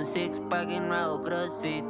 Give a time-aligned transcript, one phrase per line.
[0.00, 1.84] un six pack y no hago crossfit.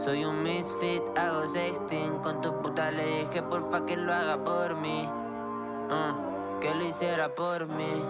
[0.00, 2.18] Soy un misfit, hago sexting.
[2.20, 5.06] Con tu puta le dije porfa que lo haga por mí.
[5.06, 8.04] Uh, que lo hiciera por mí.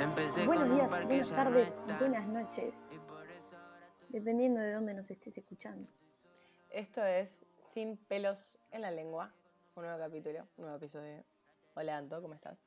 [0.00, 1.98] Empecé Buenos con un días, par que buenas no tardes, está.
[1.98, 2.74] buenas noches,
[4.08, 5.88] dependiendo de dónde nos estés escuchando.
[6.70, 9.32] Esto es Sin pelos en la lengua.
[9.74, 11.22] Un nuevo capítulo, un nuevo episodio.
[11.74, 12.58] Hola Anto, ¿cómo estás?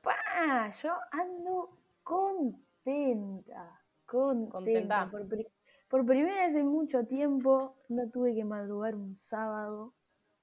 [0.00, 0.72] ¡Pah!
[0.82, 4.50] Yo ando contenta, contenta.
[4.52, 5.10] Contenta.
[5.10, 5.48] Por, pri-
[5.88, 9.94] por primera vez en mucho tiempo no tuve que madrugar un sábado,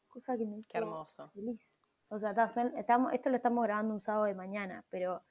[0.08, 1.30] cosa que me hizo Qué hermoso.
[1.32, 1.60] feliz.
[2.10, 5.22] O sea, son- estamos, esto lo estamos grabando un sábado de mañana, pero,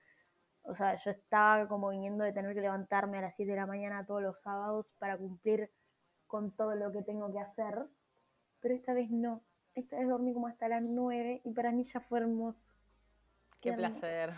[0.63, 3.67] o sea, yo estaba como viniendo de tener que levantarme a las 7 de la
[3.67, 5.71] mañana todos los sábados para cumplir
[6.27, 7.87] con todo lo que tengo que hacer,
[8.61, 9.43] pero esta vez no.
[9.75, 12.73] Esta vez dormí como hasta las 9 y para mí ya fue hermoso.
[13.61, 14.01] Qué hermoso.
[14.01, 14.35] placer.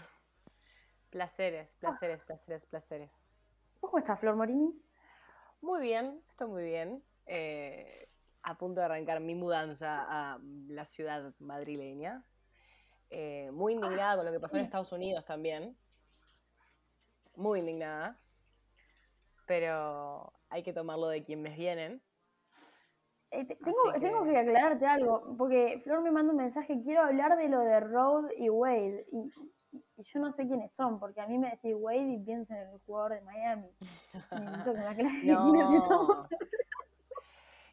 [1.10, 3.10] Placeres, placeres, placeres, placeres.
[3.82, 4.72] ¿Vos ¿Cómo estás, Flor Morini?
[5.60, 7.02] Muy bien, estoy muy bien.
[7.26, 8.08] Eh,
[8.44, 10.38] a punto de arrancar mi mudanza a
[10.68, 12.24] la ciudad madrileña.
[13.10, 15.76] Eh, muy indignada con lo que pasó en Estados Unidos también.
[17.34, 18.20] Muy indignada.
[19.46, 22.00] Pero hay que tomarlo de quienes vienen.
[23.32, 26.80] Eh, te- tengo, Así tengo que- que aclararte algo, porque Flor me manda un mensaje,
[26.84, 29.32] quiero hablar de lo de Road y Wade, y,
[29.72, 32.60] y- yo no sé quiénes son, porque a mí me decís Wade y pienso en
[32.68, 33.68] el jugador de Miami.
[34.30, 35.76] Necesito que me aclares quiénes No.
[35.82, 36.26] estamos.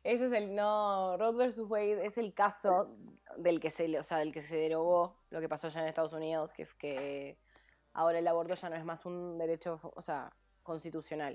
[0.04, 2.96] Ese es el no, Roe versus Wade es el caso
[3.38, 6.14] del que se, o sea, del que se derogó lo que pasó allá en Estados
[6.14, 7.38] Unidos, que es que
[7.94, 10.32] ahora el aborto ya no es más un derecho, o sea,
[10.64, 11.34] constitucional.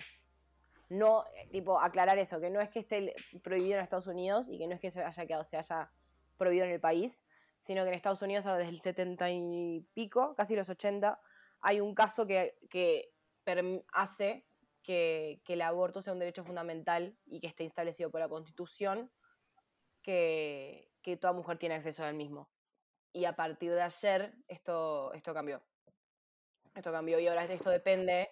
[0.88, 4.58] No, eh, tipo, aclarar eso, que no es que esté prohibido en Estados Unidos y
[4.58, 5.90] que no es que se haya quedado, se haya
[6.38, 7.22] prohibido en el país,
[7.64, 11.18] sino que en Estados Unidos desde el 70 y pico, casi los 80,
[11.62, 13.14] hay un caso que, que
[13.94, 14.46] hace
[14.82, 19.10] que, que el aborto sea un derecho fundamental y que esté establecido por la Constitución,
[20.02, 22.50] que, que toda mujer tiene acceso al mismo.
[23.14, 25.62] Y a partir de ayer esto, esto cambió.
[26.74, 28.30] Esto cambió y ahora esto depende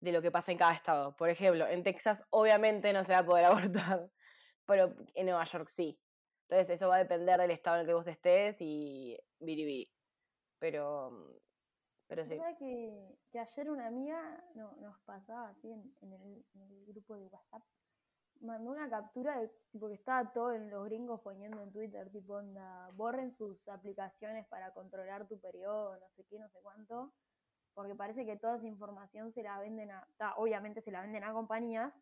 [0.00, 1.14] de lo que pasa en cada estado.
[1.14, 4.10] Por ejemplo, en Texas obviamente no se va a poder abortar,
[4.66, 6.00] pero en Nueva York sí.
[6.52, 9.90] Entonces eso va a depender del estado en el que vos estés y biribiri.
[10.58, 11.10] Pero,
[12.06, 12.36] pero sí.
[12.36, 16.84] ¿Sabes que, que ayer una amiga no- nos pasaba así en, en el, en el
[16.88, 17.62] grupo de WhatsApp?
[18.42, 22.34] Mandó una captura de tipo que estaba todo en los gringos poniendo en Twitter, tipo
[22.34, 27.14] onda, borren sus aplicaciones para controlar tu periodo, no sé qué, no sé cuánto,
[27.72, 31.32] porque parece que toda esa información se la venden a, obviamente se la venden a
[31.32, 31.94] compañías,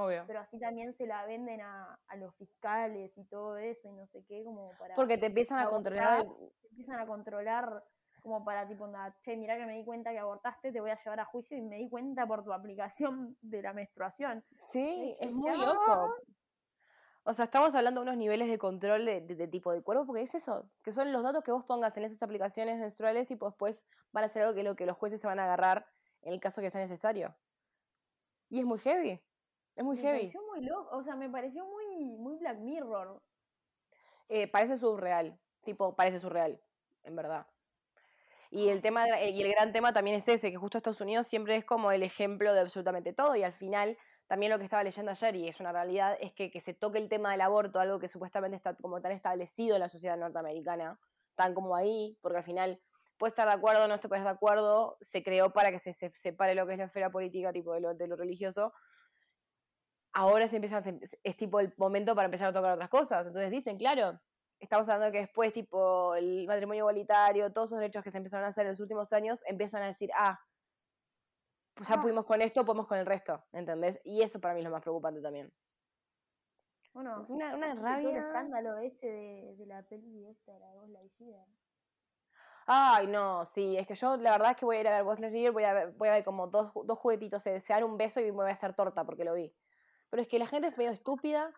[0.00, 0.24] Obvio.
[0.26, 4.06] pero así también se la venden a, a los fiscales y todo eso y no
[4.06, 4.94] sé qué, como para...
[4.94, 6.24] Porque te empiezan a controlar
[6.62, 7.84] te empiezan a controlar
[8.22, 10.98] como para tipo, onda, che, mirá que me di cuenta que abortaste, te voy a
[11.02, 14.44] llevar a juicio y me di cuenta por tu aplicación de la menstruación.
[14.56, 16.14] Sí, Es es muy loco.
[17.24, 20.06] O sea, estamos hablando de unos niveles de control de, de- de tipo de cuerpo,
[20.06, 23.46] porque es eso, que son los datos que vos pongas en esas aplicaciones menstruales, tipo
[23.46, 25.86] después van a ser algo que, lo que los jueces se van a agarrar
[26.22, 27.34] en el caso que sea necesario.
[28.48, 29.20] Y es muy heavy,
[29.78, 30.18] es muy me heavy.
[30.18, 33.22] pareció muy loco, o sea, me pareció muy, muy Black Mirror.
[34.28, 36.60] Eh, parece surreal, tipo, parece surreal,
[37.04, 37.46] en verdad.
[38.50, 41.26] Y el, tema de- y el gran tema también es ese, que justo Estados Unidos
[41.26, 44.82] siempre es como el ejemplo de absolutamente todo y al final también lo que estaba
[44.82, 47.78] leyendo ayer y es una realidad es que, que se toque el tema del aborto,
[47.78, 50.98] algo que supuestamente está como tan establecido en la sociedad norteamericana,
[51.34, 52.80] tan como ahí, porque al final
[53.18, 56.08] puedes estar de acuerdo o no estés de acuerdo, se creó para que se, se
[56.10, 58.72] separe lo que es la esfera política tipo de lo, de lo religioso.
[60.12, 60.82] Ahora se empieza,
[61.22, 63.26] es tipo el momento para empezar a tocar otras cosas.
[63.26, 64.20] Entonces dicen, claro,
[64.58, 68.44] estamos hablando de que después, tipo, el matrimonio igualitario, todos esos derechos que se empezaron
[68.44, 70.40] a hacer en los últimos años, empiezan a decir, ah,
[71.74, 72.02] pues ya Ah.
[72.02, 74.00] pudimos con esto, podemos con el resto, ¿entendés?
[74.04, 75.52] Y eso para mí es lo más preocupante también.
[76.92, 78.26] Bueno, Una, una ¿viste todo el rabia.
[78.26, 81.46] escándalo este de, de la peli esta de la Ghost Lightyear.
[82.66, 85.18] Ay, no, sí, es que yo la verdad es que voy a ir a ver
[85.20, 87.96] Lightyear, voy a ver, voy a ver como dos, dos juguetitos, se, se dan un
[87.96, 89.54] beso y me voy a hacer torta porque lo vi.
[90.10, 91.52] Pero es que la gente es medio estúpida.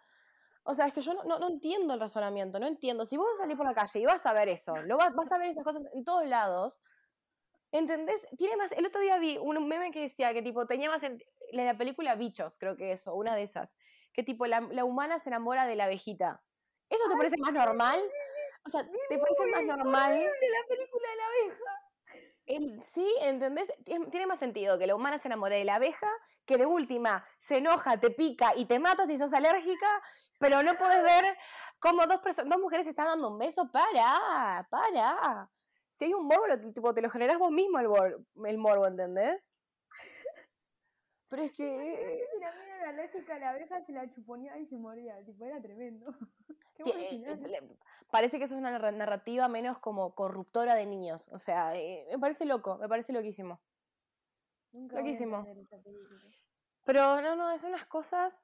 [0.64, 3.06] O sea, es que yo no, no, no entiendo el razonamiento, no entiendo.
[3.06, 5.14] Si vos vas a salir por la calle y vas a ver eso, lo vas,
[5.14, 6.82] vas a ver esas cosas en todos lados,
[7.72, 8.20] ¿entendés?
[8.36, 11.22] Tiene más, el otro día vi un meme que decía que tipo tenía más, en,
[11.52, 13.76] la película Bichos, creo que eso, una de esas,
[14.12, 16.42] que tipo la, la humana se enamora de la abejita.
[16.90, 18.00] ¿Eso te parece más normal?
[18.66, 20.14] O sea, ¿te parece más normal?
[20.14, 21.69] La película de la abeja.
[22.50, 23.68] El- sí, ¿entendés?
[23.84, 26.08] Tien- Tiene más sentido que la humana se enamore de la abeja,
[26.44, 30.02] que de última se enoja, te pica y te mata si sos alérgica,
[30.40, 31.36] pero no puedes ver
[31.78, 33.70] cómo dos, dos mujeres se están dando un beso.
[33.70, 34.66] ¡Para!
[34.68, 35.48] ¡Para!
[35.90, 37.86] Si hay un morbo, tipo, te lo generás vos mismo el,
[38.46, 39.52] el morbo, ¿entendés?
[41.28, 42.26] Pero es que...
[42.34, 45.24] Si la mina era alérgica a la abeja, se la chuponía y se moría.
[45.24, 46.12] Tipo, era tremendo.
[46.86, 47.76] Eh,
[48.10, 51.28] parece que eso es una narra- narrativa menos como corruptora de niños.
[51.32, 53.60] O sea, eh, me parece loco, me parece loquísimo.
[54.72, 55.44] Nunca loquísimo.
[56.84, 58.40] Pero no, no, son unas cosas.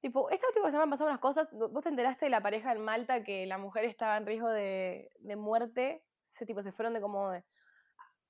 [0.00, 1.48] Tipo, esta última semana han pasado unas cosas.
[1.52, 5.10] ¿Vos te enteraste de la pareja en Malta que la mujer estaba en riesgo de,
[5.20, 6.04] de muerte?
[6.22, 7.44] Se, tipo, se fueron de como de-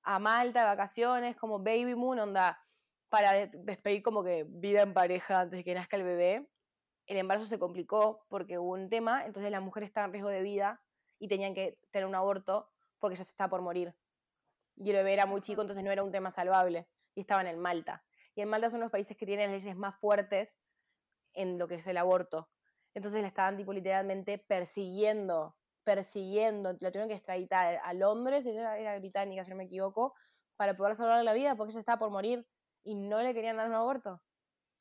[0.03, 2.59] a Malta de vacaciones, como baby moon, onda,
[3.09, 6.49] para de- despedir como que vida en pareja antes de que nazca el bebé.
[7.07, 10.43] El embarazo se complicó porque hubo un tema, entonces la mujer estaba en riesgo de
[10.43, 10.81] vida
[11.19, 13.95] y tenían que tener un aborto porque ya se estaba por morir.
[14.77, 16.89] Y el bebé era muy chico, entonces no era un tema salvable.
[17.15, 18.05] Y estaban en Malta.
[18.35, 20.59] Y en Malta son los países que tienen leyes más fuertes
[21.35, 22.49] en lo que es el aborto.
[22.95, 26.73] Entonces la estaban tipo literalmente persiguiendo, persiguiendo.
[26.81, 30.15] La tuvieron que extraditar a Londres, ella era británica, si no me equivoco,
[30.57, 32.47] para poder salvarle la vida porque ella estaba por morir
[32.83, 34.23] y no le querían dar un aborto.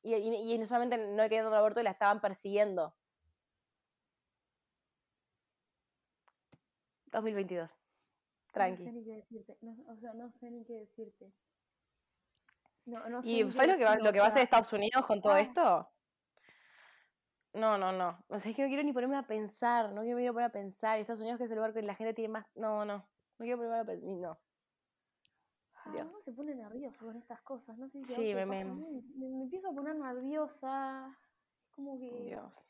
[0.02, 2.94] Y, y- y no solamente no le querían dar un aborto, la estaban persiguiendo.
[7.06, 7.70] 2022.
[7.70, 7.76] No
[8.52, 8.84] Tranqui.
[8.84, 9.56] sé ni qué decirte.
[9.60, 11.32] No, o sea, no sé ni qué decirte.
[12.84, 15.06] No, no sé ¿Y sabes lo que, va, lo que va a hacer Estados Unidos
[15.06, 15.40] con todo ah.
[15.40, 15.88] esto?
[17.54, 18.24] No, no, no.
[18.28, 19.92] O sea, es que no quiero ni ponerme a pensar.
[19.92, 20.98] No quiero ni poner a pensar.
[20.98, 22.46] Estados Unidos que es el lugar que la gente tiene más...
[22.54, 22.96] No, no.
[22.96, 24.08] No quiero ponerme a pensar.
[24.08, 24.38] No.
[25.90, 26.12] Dios.
[26.12, 27.76] uno se pone nervioso con estas cosas.
[27.78, 31.18] No sé si Sí, me- me- me, me empiezo a poner nerviosa.
[31.74, 32.22] Como que.
[32.24, 32.64] Dios.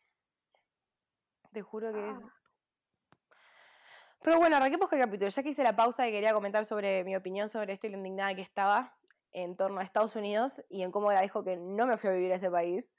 [1.53, 2.19] Te juro que es...
[2.25, 2.33] ah,
[4.23, 5.29] Pero bueno, arranquemos con el capítulo.
[5.31, 7.99] Ya que hice la pausa y quería comentar sobre mi opinión sobre esto y lo
[7.99, 8.97] indignada que estaba
[9.33, 12.33] en torno a Estados Unidos y en cómo agradezco que no me fui a vivir
[12.33, 12.95] a ese país.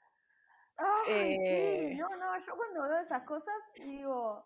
[0.76, 1.88] Ay, Eh.
[1.92, 4.44] sí, no, no, yo cuando veo esas cosas digo,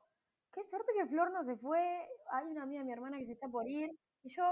[0.52, 3.32] qué suerte que Flor no se fue, hay una amiga de mi hermana que se
[3.32, 3.90] está por ir,
[4.22, 4.42] y yo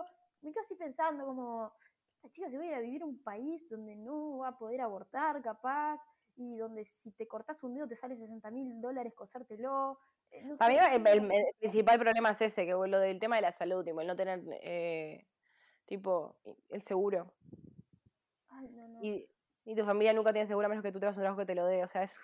[0.47, 1.73] me quedo así pensando como,
[2.17, 4.59] esta chica se va a ir a vivir a un país donde no va a
[4.59, 6.01] poder abortar capaz,
[6.37, 9.99] y donde si te cortas un dedo te sale 60 mil dólares cosértelo,
[10.31, 13.19] eh, no Para mí sé, el, el- el principal problema es ese, que lo del
[13.19, 15.27] tema de la salud, tipo, el no tener, eh,
[15.87, 16.37] tipo,
[16.69, 17.33] el seguro.
[18.51, 19.03] ay, no, no.
[19.03, 19.29] Y,
[19.65, 21.55] y tu familia nunca tiene seguro a menos que tú tengas un trabajo que te
[21.55, 22.15] lo dé, o sea, es...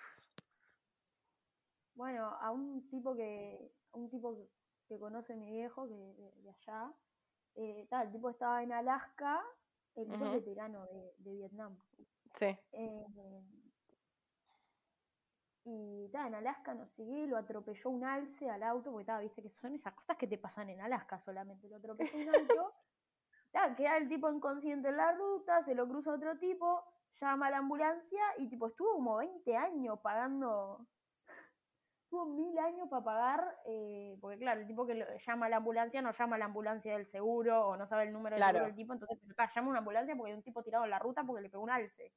[1.95, 4.49] Bueno, a un tipo que, a un tipo que-
[4.89, 6.93] que conoce mi viejo, que de, de allá,
[7.55, 9.43] eh, tal, el tipo estaba en Alaska,
[9.95, 11.79] el tipo es veterano de, de Vietnam.
[12.35, 12.59] Sí.
[12.73, 13.43] eh,
[15.65, 19.21] y tal, en Alaska, no sé qué, lo atropelló un alce al auto, porque estaba,
[19.21, 22.75] viste que son esas cosas que te pasan en Alaska solamente, lo atropelló un auto,
[23.77, 26.83] queda el tipo inconsciente en la ruta, se lo cruza otro tipo,
[27.21, 30.87] llama a la ambulancia y tipo estuvo como 20 años pagando
[32.13, 35.57] tuvo mil años para pagar, eh, porque claro, el tipo que lo- llama a la
[35.57, 38.59] ambulancia no llama a la ambulancia del seguro o no sabe el número del Claro.
[38.59, 40.99] seguro del tipo, entonces llama a una ambulancia porque hay un tipo tirado en la
[40.99, 42.13] ruta porque le pegó un alce.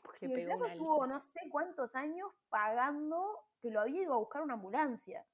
[0.00, 1.14] Porque Y le el pegó un flaco estuvo alce.
[1.14, 5.26] no sé cuántos años pagando que lo había ido a buscar una ambulancia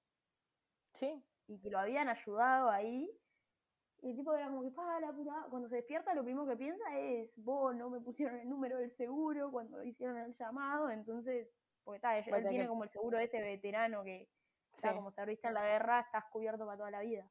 [0.94, 1.23] Sí.
[1.47, 3.11] y que lo habían ayudado ahí.
[4.00, 5.47] Y el tipo era como que, pa, la puta.
[5.50, 8.91] Cuando se despierta, lo primero que piensa es, vos no me pusieron el número del
[8.97, 11.49] seguro cuando hicieron el llamado, entonces,
[11.84, 14.29] porque está, él, él tiene que- como el seguro ese veterano que,
[14.73, 14.87] Sí.
[14.87, 17.29] está como serviste en la guerra, estás cubierto para toda la vida.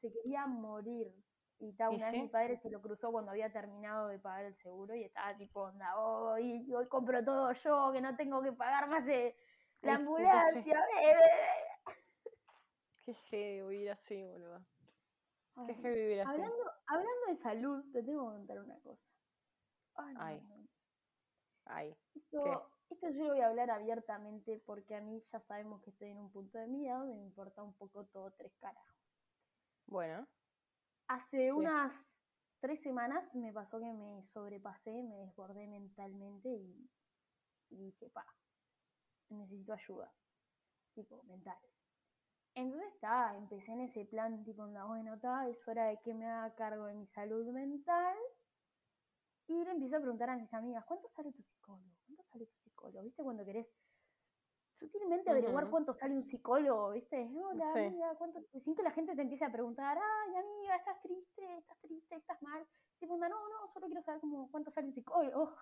[0.00, 1.12] Se quería morir.
[1.58, 2.22] Y ta, ¿Y una vez sí?
[2.22, 5.60] mi padre se lo cruzó cuando había terminado de pagar el seguro y estaba tipo,
[5.60, 9.36] onda, hoy, hoy compro todo yo, que no tengo que pagar más eh,
[9.82, 10.04] la sí.
[10.04, 10.62] ambulancia.
[10.62, 11.94] bebé".
[13.04, 14.60] Qué heavy vivir así, boludo.
[15.66, 16.32] Qué heavy vivir así.
[16.40, 19.02] Hablando, hablando de salud, te tengo que contar una cosa.
[19.96, 20.40] Ay, no, Ay.
[20.40, 20.68] no.
[21.66, 21.96] Ay.
[22.14, 26.10] Esto, esto yo lo voy a hablar abiertamente porque a mí ya sabemos que estoy
[26.10, 28.96] en un punto de mi vida donde me importa un poco todo tres carajos.
[29.86, 30.26] Bueno.
[31.08, 31.94] Hace unas
[32.60, 36.90] tres semanas me pasó que me sobrepasé, me desbordé mentalmente y,
[37.70, 38.24] y dije, pa,
[39.30, 40.12] necesito ayuda,
[40.94, 41.58] tipo mental.
[42.54, 46.26] Entonces está, empecé en ese plan, tipo, onda, bueno, está, es hora de que me
[46.26, 48.16] haga cargo de mi salud mental.
[49.50, 51.90] Y le empiezo a preguntar a mis amigas, ¿cuánto sale tu psicólogo?
[52.06, 53.02] ¿Cuánto sale tu psicólogo?
[53.02, 53.66] ¿Viste cuando querés
[54.74, 56.92] sutilmente averiguar cuánto sale un psicólogo?
[56.92, 57.28] ¿Viste?
[57.36, 57.80] Hola, Sí.
[57.80, 58.38] amiga, ¿cuánto?
[58.62, 62.40] Sin que la gente te empiece a preguntar, ay, amiga, estás triste, estás triste, estás
[62.42, 62.64] mal.
[63.00, 65.56] Tipo, onda, no, no, solo quiero saber como cuánto sale un psicólogo.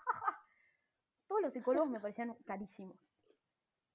[1.27, 3.19] Todos los psicólogos me parecían carísimos.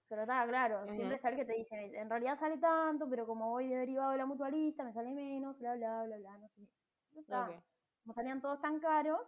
[0.10, 1.16] Pero estaba claro, siempre Ujú.
[1.18, 4.26] está el que te dice, en realidad sale tanto, pero como voy derivado de la
[4.26, 6.68] mutualista, me sale menos, bla, bla, bla, bla, no sé qué.
[7.14, 7.48] Ya está.
[7.48, 7.64] Ok.
[8.02, 9.22] Como salían todos tan caros,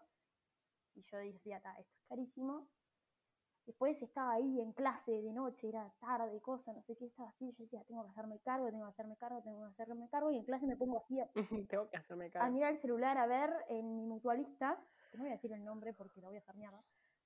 [0.95, 2.67] y yo decía, "Ta, esto es carísimo.
[3.65, 7.51] Después estaba ahí en clase de noche, era tarde, cosa, no sé qué, estaba así,
[7.57, 10.37] yo decía, tengo que hacerme cargo, tengo que hacerme cargo, tengo que hacerme cargo, y
[10.37, 11.27] en clase me pongo así a,
[11.69, 12.53] Tengo que hacerme a cargo.
[12.53, 14.77] mirar el celular, a ver en mi mutualista,
[15.11, 16.43] que no voy a decir el nombre porque lo voy a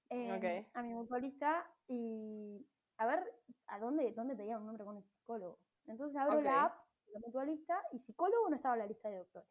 [0.10, 0.66] em, Ok.
[0.74, 2.66] a mi mutualista y
[2.98, 3.34] a ver
[3.68, 5.60] a dónde, dónde tenía un nombre con el psicólogo.
[5.88, 9.50] Entonces abro la app la mutualista y psicólogo no estaba en la lista de doctores.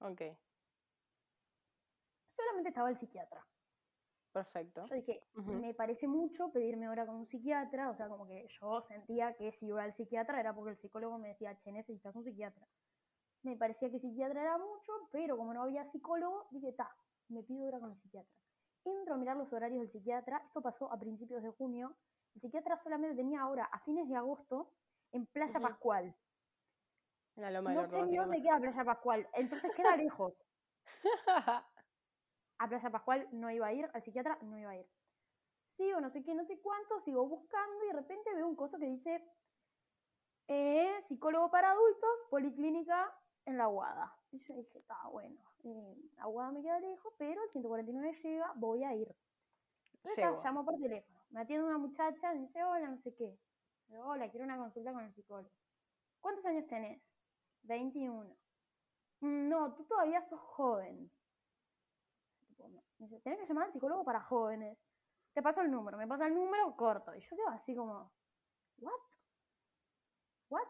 [0.00, 0.20] Ok,
[2.36, 3.44] Solamente estaba el psiquiatra.
[4.32, 4.86] perfecto.
[4.86, 8.82] Yo dije, me parece mucho pedirme hora con un psiquiatra, o sea, como que yo
[8.82, 12.24] sentía que si iba al psiquiatra era porque el psicólogo me decía, che, necesitas un
[12.24, 12.66] psiquiatra.
[13.42, 16.96] Me parecía que psiquiatra era mucho, pero como no había psicólogo, dije, ta,
[17.28, 18.32] me pido hora con el psiquiatra.
[18.84, 21.94] Entro a mirar los horarios del psiquiatra, esto pasó a principios de junio,
[22.34, 24.72] el psiquiatra solamente tenía hora a fines de agosto
[25.12, 25.60] en Playa.
[25.60, 26.14] Pascual.
[27.36, 30.34] La loma No sé ni dónde queda Playa Pascual, entonces queda lejos.
[32.58, 34.86] A Playa Pascual no iba a ir, al psiquiatra no iba a ir.
[35.76, 38.78] Sigo, no sé qué, no sé cuánto, sigo buscando y de repente veo un coso
[38.78, 39.22] que dice
[40.48, 43.12] eh, psicólogo para adultos, policlínica
[43.46, 44.14] en la Guada.
[44.30, 48.52] Y yo dije, está bueno, eh, la Guada me queda lejos, pero el 149 llega,
[48.56, 49.14] voy a ir.
[49.94, 53.38] Entonces, llamo por teléfono, me atiende una muchacha, me dice, hola, no sé qué.
[54.04, 55.50] Hola, quiero una consulta con el psicólogo.
[56.20, 57.02] ¿Cuántos años tenés?
[57.62, 58.36] 21.
[59.20, 61.10] "Mm, No, tú todavía sos joven.
[62.98, 64.78] Me dice, tenés que llamar al psicólogo para jóvenes.
[65.32, 67.14] Te paso el número, me pasa el número corto.
[67.14, 68.12] Y yo quedo así como,
[68.78, 69.00] ¿what?
[70.48, 70.68] ¿What?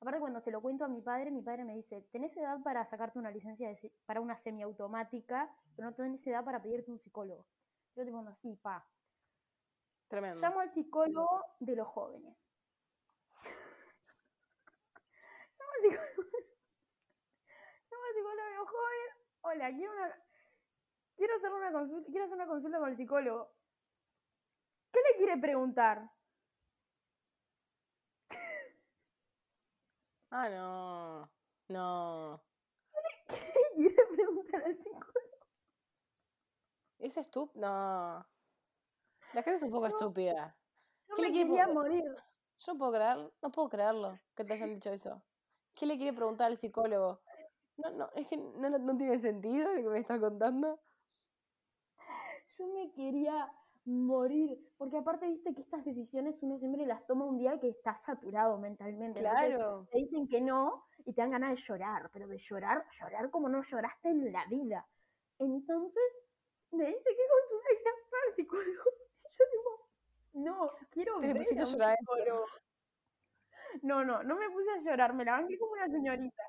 [0.00, 2.88] Aparte cuando se lo cuento a mi padre, mi padre me dice, tenés edad para
[2.90, 7.46] sacarte una licencia de para una semiautomática, pero no tenés edad para pedirte un psicólogo.
[7.96, 8.86] Yo tipo, no, sí, pa.
[10.08, 10.40] Tremendo.
[10.40, 12.36] Llamo al psicólogo de los jóvenes.
[15.58, 16.22] Llamo al psicólogo,
[17.90, 19.16] llamo al psicólogo de los jóvenes.
[19.40, 20.14] Hola, quiero una
[21.46, 23.54] hacer una consulta, quiero hacer una consulta con el psicólogo.
[24.92, 26.10] ¿Qué le quiere preguntar?
[30.30, 31.30] Ah, no.
[31.68, 32.44] No.
[33.28, 35.12] ¿Qué le quiere preguntar al psicólogo?
[36.98, 37.60] ¿Es estúpido?
[37.60, 38.26] No.
[39.32, 39.88] La gente es un poco No.
[39.88, 40.56] estúpida.
[41.14, 42.02] ¿Qué le quiere quería morir.
[42.58, 45.22] Yo no puedo creer, no puedo creerlo que te hayan dicho eso.
[45.74, 47.20] ¿Qué le quiere preguntar al psicólogo?
[47.76, 50.83] No, no, es que no, no tiene sentido lo que me estás contando.
[52.58, 53.50] Yo me quería
[53.84, 54.58] morir.
[54.76, 58.58] Porque aparte, viste que estas decisiones uno siempre las toma un día que está saturado
[58.58, 59.20] mentalmente.
[59.20, 59.88] Entonces, Claro.
[59.90, 63.48] te dicen que no y te dan ganas de llorar, pero de llorar, llorar como
[63.48, 64.88] no lloraste en la vida.
[65.38, 66.02] Entonces,
[66.70, 67.90] me dice que consulta
[68.28, 68.90] el psicólogo.
[69.26, 71.96] Y yo digo, no, quiero Te ver pusiste a llorar.
[71.98, 72.46] psicólogo.
[73.82, 76.42] No, no, no me puse a llorar, me la banqué como una señorita.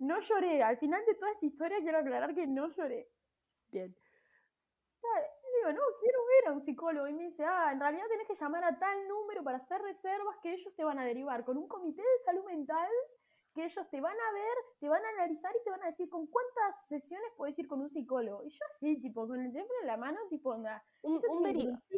[0.00, 3.10] No lloré, al final de toda esta historia quiero aclarar que no lloré.
[3.70, 4.01] Bien.
[5.02, 7.08] Y digo, no, quiero ver a un psicólogo.
[7.08, 10.38] Y me dice, ah, en realidad tenés que llamar a tal número para hacer reservas
[10.42, 12.90] que ellos te van a derivar con un comité de salud mental
[13.54, 16.08] que ellos te van a ver, te van a analizar y te van a decir
[16.08, 18.42] con cuántas sesiones puedes ir con un psicólogo.
[18.44, 21.42] Y yo así, tipo, con el teléfono en la mano, tipo, onda, Un, ¿esto un
[21.42, 21.72] deriva.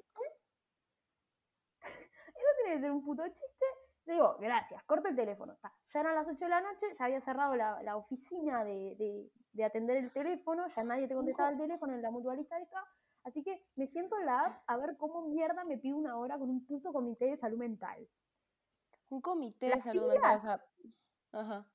[1.81, 3.67] ¿Esto tiene que ser un puto chiste?
[4.07, 5.57] Digo, gracias, corto el teléfono.
[5.93, 9.31] Ya eran las 8 de la noche, ya había cerrado la, la oficina de, de-
[9.53, 12.85] de atender el teléfono, ya nadie te contestaba el teléfono en la mutualista esta.
[13.23, 16.37] Así que me siento en la app a ver cómo mierda me pido una hora
[16.39, 18.07] con un puto comité de salud mental.
[19.09, 20.37] Un comité de salud mental.
[20.37, 20.65] O sea,
[21.33, 21.67] ajá.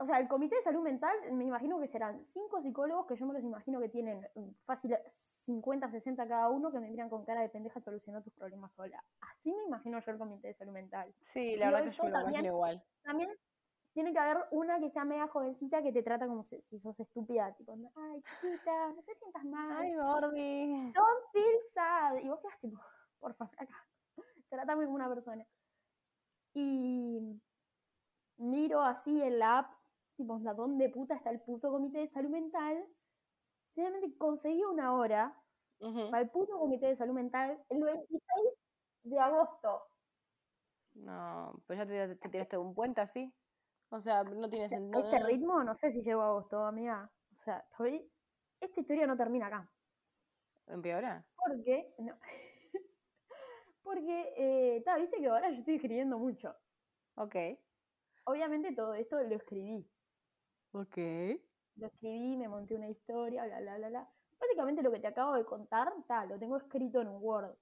[0.00, 3.26] O sea, el comité de salud mental, me imagino que serán cinco psicólogos que yo
[3.26, 7.24] me los imagino que tienen mm, fácil 50, 60 cada uno que me miran con
[7.24, 9.02] cara de pendeja solucionar tus problemas sola.
[9.20, 11.14] Así me imagino yo el comité de salud mental.
[11.20, 12.84] Sí, Y la verdad que yo me lo imagino igual.
[13.04, 13.30] También
[13.92, 16.98] tiene que haber una que sea media jovencita que te trata como si, si sos
[16.98, 20.92] estúpida, tipo, ay, chiquita, no te sientas mal, Ay, Gordi.
[20.92, 22.16] don't feel sad.
[22.16, 22.80] Y vos quedas tipo,
[23.20, 23.86] por favor, acá,
[24.48, 25.46] trátame como una persona.
[26.54, 27.40] Y
[28.38, 29.72] miro así en la app,
[30.16, 32.84] tipo, onda, ¿dónde puta está el puto comité de salud mental?
[33.74, 35.36] Finalmente conseguí una hora
[36.10, 38.20] para el puto comité de salud mental el 26
[39.04, 39.82] de agosto.
[40.94, 43.32] No, pero ya te, te tiraste un puente así.
[43.90, 45.04] O sea, no tiene A sentido.
[45.04, 47.10] este ritmo, no sé si llego a agosto, amiga.
[47.38, 48.10] O sea, estoy.
[48.60, 49.70] Esta historia no termina acá.
[50.66, 51.24] ¿Empeora?
[51.36, 51.94] Porque.
[51.98, 52.14] No.
[53.82, 56.54] Porque, eh, ta, viste que ahora yo estoy escribiendo mucho.
[57.16, 57.34] Ok.
[58.28, 59.90] Obviamente todo esto lo escribí.
[60.72, 60.96] Ok.
[61.76, 64.08] Lo escribí, me monté una historia, bla, bla, bla, bla.
[64.38, 67.56] Básicamente lo que te acabo de contar, ta, lo tengo escrito en un Word.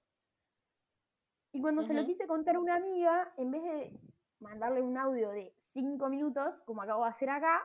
[1.53, 3.99] Y cuando se lo quise contar a una amiga, en vez de
[4.41, 7.63] mandarle un audio de cinco minutos, como acabo de hacer acá,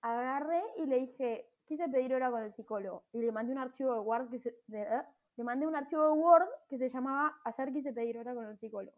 [0.00, 3.04] agarré y le dije, quise pedir hora con el psicólogo.
[3.12, 5.02] Y le mandé un archivo de Word que se, de- ¿eh?
[5.36, 8.56] le mandé un archivo de Word que se llamaba Ayer quise pedir hora con el
[8.56, 8.96] psicólogo.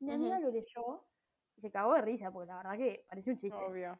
[0.00, 1.04] Mi amiga lo leyó
[1.62, 3.56] se cagó de risa, porque la verdad que pareció un chiste.
[3.56, 3.98] Obvio.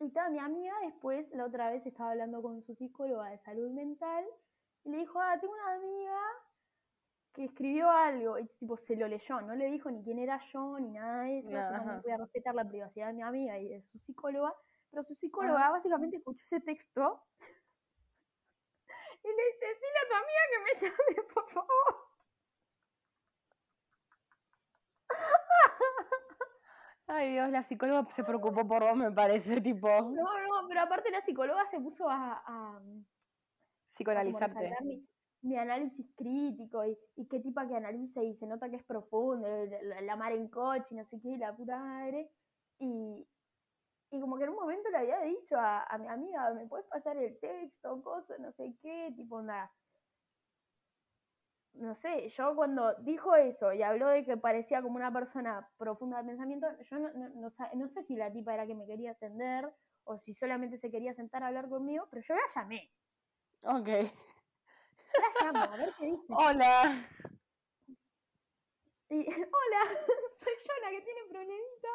[0.00, 3.70] Y estaba mi amiga después, la otra vez estaba hablando con su psicóloga de salud
[3.70, 4.24] mental,
[4.84, 6.20] y le dijo, ah, tengo una amiga
[7.32, 10.78] que escribió algo, y tipo se lo leyó, no le dijo ni quién era yo,
[10.78, 13.82] ni nada de eso, No, voy a respetar la privacidad de mi amiga y de
[13.82, 14.54] su psicóloga,
[14.90, 17.22] pero su psicóloga básicamente escuchó ese texto
[19.24, 22.13] y le dice, decile a tu amiga que me llame, por favor.
[27.06, 31.10] Ay, Dios, la psicóloga se preocupó por vos, me parece, tipo, No, no, pero aparte
[31.10, 32.80] la psicóloga se puso a, a,
[33.86, 34.68] psicoanalizarte.
[34.84, 35.08] mi,
[35.42, 39.46] mi análisis crítico y, y qué tipa que analiza y se nota que es profundo,
[39.48, 42.30] la, la- mar en coche y no sé qué, y la puta madre.
[42.78, 43.26] Y,
[44.10, 46.86] y como que en un momento le había dicho a, a mi amiga, ¿me puedes
[46.88, 49.12] pasar el texto, cosa, no sé qué?
[49.16, 49.72] Tipo, nada.
[51.74, 56.18] No sé, yo cuando dijo eso y habló de que parecía como una persona profunda
[56.18, 59.10] de pensamiento, yo no, no, no no sé si la tipa era que me quería
[59.10, 59.72] atender
[60.04, 62.92] o si solamente se quería sentar a hablar conmigo, pero yo la llamé.
[63.64, 63.88] Ok.
[63.88, 66.26] La llamo, a ver qué dice.
[66.28, 67.08] Hola.
[69.08, 69.82] Y, hola,
[70.38, 71.88] soy yo la que tiene problemita.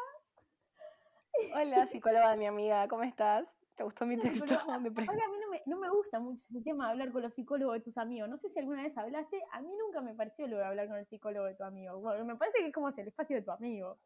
[1.54, 3.46] Hola, psicóloga de mi amiga, ¿cómo estás?
[3.80, 4.44] ¿Te gustó mi texto?
[4.44, 4.78] de Ahora a
[5.32, 7.80] mí no me, no me gusta mucho ese tema de hablar con los psicólogos de
[7.80, 8.28] tus amigos.
[8.28, 10.98] No sé si alguna vez hablaste, a mí nunca me pareció lo de hablar con
[10.98, 11.98] el psicólogo de tu amigo.
[11.98, 13.96] Bueno, me parece que es como el espacio de tu amigo.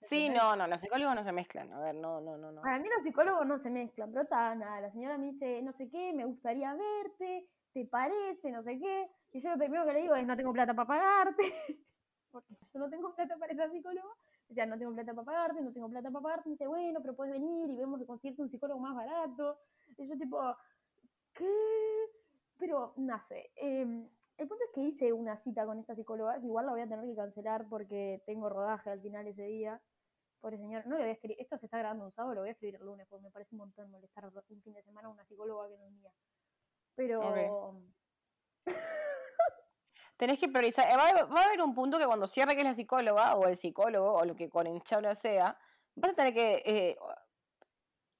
[0.00, 0.42] Sí, ¿entendés?
[0.42, 1.72] no, no, los psicólogos no se mezclan.
[1.72, 2.60] A ver, no, no, no, no.
[2.60, 4.82] Para mí los psicólogos no se mezclan, pero está nada.
[4.82, 8.50] La señora me dice, no sé qué, me gustaría verte, ¿te parece?
[8.50, 9.08] No sé qué.
[9.32, 11.42] Y yo lo primero que le digo es, no tengo plata para pagarte.
[12.30, 14.12] Porque yo no tengo plata para esa psicóloga.
[14.50, 16.48] O sea, no tengo plata para pagarte, no tengo plata para pagarte.
[16.48, 19.58] Me dice, bueno, pero puedes venir y vemos de conseguirte un psicólogo más barato.
[19.96, 20.40] Y yo tipo,
[21.34, 21.46] ¿qué?
[22.58, 23.50] Pero, no sé.
[23.56, 26.80] em, el punto es que hice una cita con esta psicóloga, que igual la voy
[26.80, 29.82] a tener que cancelar porque tengo rodaje al final ese día.
[30.40, 32.50] Pobre señor, no le voy a escribir, esto se está grabando un sábado, lo voy
[32.50, 35.10] a escribir el lunes, porque me parece un montón molestar un fin de semana a
[35.10, 36.12] una psicóloga que no es mía.
[36.94, 37.20] Pero,
[40.18, 40.90] Tenés que priorizar.
[40.90, 43.34] eh, Va a, va a haber un punto que cuando cierre que es la psicóloga
[43.36, 45.56] o el psicólogo o lo que con hinchable sea,
[45.94, 46.98] vas a tener que eh,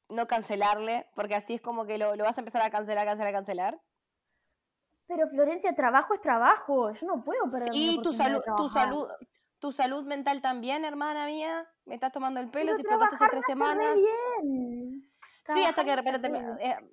[0.08, 3.32] no cancelarle, porque así es como que lo, lo vas a empezar a cancelar, cancelar,
[3.32, 3.80] cancelar.
[5.06, 9.08] pero Florencia, trabajo es trabajo, yo no puedo perder mi Sí, tu salud, tu salud,
[9.58, 11.66] tu salud mental también, hermana mía.
[11.84, 13.96] Me estás tomando el pelo Pero si explotaste hace tres semanas.
[13.96, 15.10] bien.
[15.44, 16.44] Sí, hasta que de repente me te...
[16.44, 16.78] hace re bien.
[16.78, 16.90] eh,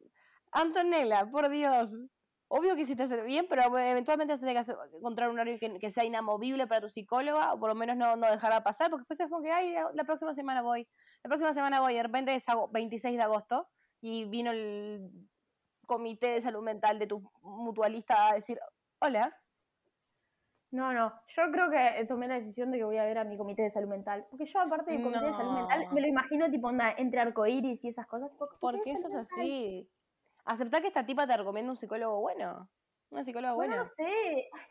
[0.51, 1.99] Antonella, por Dios.
[2.57, 5.91] Obvio que sí te hace bien, pero eventualmente tener que encontrar un horario que, que
[5.91, 9.19] sea inamovible para tu psicóloga, o por lo menos no, no dejarla pasar, porque después
[9.19, 10.87] es como que, ay, la próxima semana voy,
[11.21, 13.67] la próxima semana voy, y de repente es ago- 26 de agosto,
[13.99, 15.11] y vino el
[15.85, 18.57] comité de salud mental de tu mutualista a decir,
[18.99, 19.35] hola,
[20.71, 23.37] No, no, yo creo que tomé la decisión de que voy a ver a mi
[23.37, 24.25] comité de salud mental.
[24.29, 26.11] Porque yo, aparte del comité de salud mental, me lo No.
[26.13, 28.31] imagino tipo onda, entre arcoíris y esas cosas.
[28.31, 29.21] tipo, ¿por qué mental.
[29.21, 29.89] así?
[30.45, 32.69] Aceptá que esta tipa te recomienda un psicólogo bueno,
[33.09, 33.83] una psicóloga Bueno, buena.
[33.83, 34.49] no sé.
[34.53, 34.61] Ay,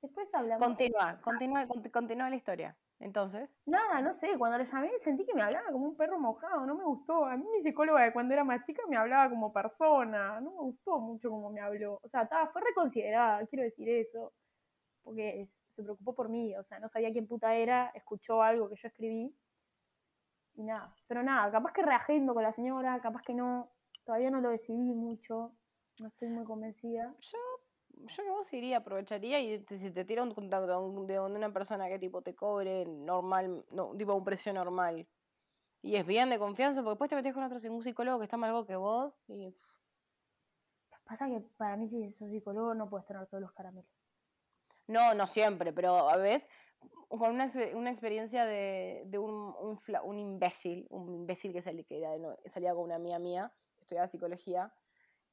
[0.00, 0.66] Después hablamos.
[0.66, 2.76] Continúa, continúa, conti- continúa la historia.
[3.00, 6.64] Entonces, Nada, no sé, cuando le llamé sentí que me hablaba como un perro mojado,
[6.66, 7.24] no me gustó.
[7.26, 10.58] A mí mi psicóloga de cuando era más chica me hablaba como persona, no me
[10.58, 11.98] gustó mucho como me habló.
[12.02, 14.32] O sea, estaba, fue reconsiderada, quiero decir eso,
[15.02, 18.76] porque se preocupó por mí, o sea, no sabía quién puta era, escuchó algo que
[18.76, 19.34] yo escribí
[20.54, 20.94] y nada.
[21.08, 23.73] Pero nada, capaz que reagendo con la señora, capaz que no,
[24.04, 25.52] todavía no lo decidí mucho,
[26.00, 27.14] no estoy muy convencida.
[27.20, 27.38] yo,
[27.88, 31.20] yo que vos iría, aprovecharía y te- si te tira un contacto de un- de
[31.20, 35.06] una persona que tipo te cobre normal, no, tipo un precio normal,
[35.82, 38.36] y es bien de confianza, porque después te metes con otro un psicólogo que está
[38.36, 39.54] más algo que vos, y
[41.04, 43.90] Pasa que para mí si sos psicólogo no puedes tener todos los caramelos.
[44.88, 46.46] no, no siempre, pero a veces
[47.08, 51.98] con una, una experiencia de, de un, un, un imbécil, un imbécil que, sali- que
[51.98, 54.74] era no- salía con una amiga mía, que estudiaba psicología,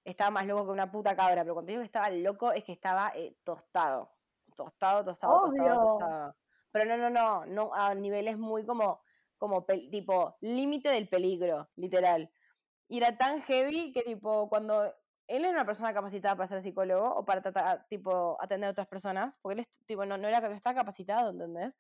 [0.03, 2.73] estaba más loco que una puta cabra, pero cuando digo que estaba loco es que
[2.73, 4.11] estaba eh, tostado,
[4.55, 5.87] tostado, tostado, tostado, Obvio.
[5.87, 6.35] tostado.
[6.71, 9.01] Pero no, no, no, no, a niveles muy como,
[9.37, 12.31] como tipo, límite del peligro, literal.
[12.87, 14.85] Y era tan heavy que tipo, cuando
[15.27, 18.87] él era una persona capacitada para ser psicólogo o para tratar, tipo, atender a otras
[18.87, 21.73] personas, porque él tipo, no, no, era, no estaba capacitado, ¿entendés?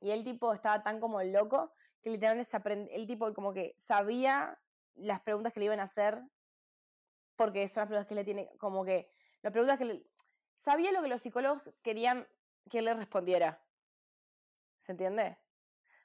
[0.00, 3.74] Y él tipo estaba tan como loco que literalmente se aprend- él tipo como que
[3.76, 4.58] sabía
[4.94, 6.22] las preguntas que le iban a hacer
[7.36, 10.04] porque son las preguntas que le tiene, como que, las preguntas que le,
[10.54, 12.28] sabía lo que los psicólogos querían
[12.68, 13.64] que él le respondiera.
[14.76, 15.38] ¿Se entiende?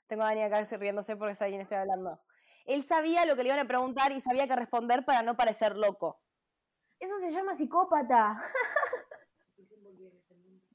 [0.08, 2.22] Tengo a Dani acá riéndose porque sabe quién estoy hablando.
[2.66, 5.76] Él sabía lo que le iban a preguntar y sabía que responder para no parecer
[5.76, 6.22] loco.
[7.00, 8.42] Eso se llama psicópata.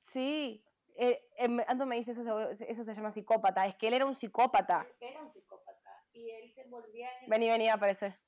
[0.03, 0.65] Sí,
[0.97, 1.23] eh,
[1.69, 4.87] Anto me dice eso, eso se llama psicópata, es que él era un psicópata.
[5.01, 5.50] era un psicópata
[6.13, 6.65] y él se
[7.29, 8.19] Vení, vení, aparece.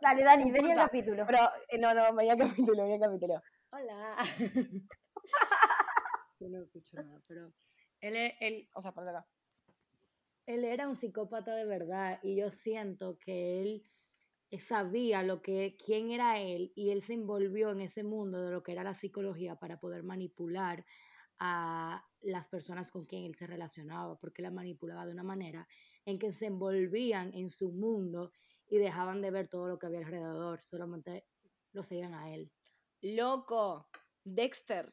[0.00, 1.24] Dale, Dani, vení al capítulo.
[1.26, 3.42] Pero, eh, no, no, vení al capítulo, vení al capítulo.
[3.70, 4.16] Hola.
[6.40, 7.52] Yo no escucho nada, pero
[8.00, 9.26] él, él, O sea, ponlo acá.
[10.46, 13.82] él era un psicópata de verdad y yo siento que él
[14.60, 18.62] sabía lo que quién era él y él se envolvió en ese mundo de lo
[18.62, 20.84] que era la psicología para poder manipular
[21.46, 25.68] a las personas con quien él se relacionaba, porque la manipulaba de una manera
[26.06, 28.32] en que se envolvían en su mundo
[28.66, 31.26] y dejaban de ver todo lo que había alrededor, solamente
[31.72, 32.50] lo seguían a él.
[33.02, 33.90] Loco.
[34.24, 34.90] Dexter.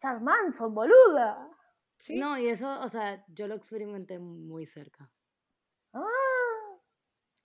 [0.00, 1.50] Charles Manson, boluda.
[1.98, 2.20] Sí.
[2.20, 5.10] No, y eso, o sea, yo lo experimenté muy cerca.
[5.92, 6.06] Ah.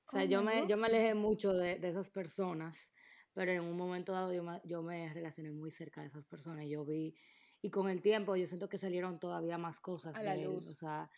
[0.07, 2.91] O sea, yo me, yo me alejé mucho de, de esas personas,
[3.33, 6.67] pero en un momento dado yo me, yo me relacioné muy cerca de esas personas.
[6.69, 7.15] Yo vi,
[7.61, 10.45] y con el tiempo yo siento que salieron todavía más cosas A la de él,
[10.45, 10.67] luz.
[10.67, 11.09] O sea,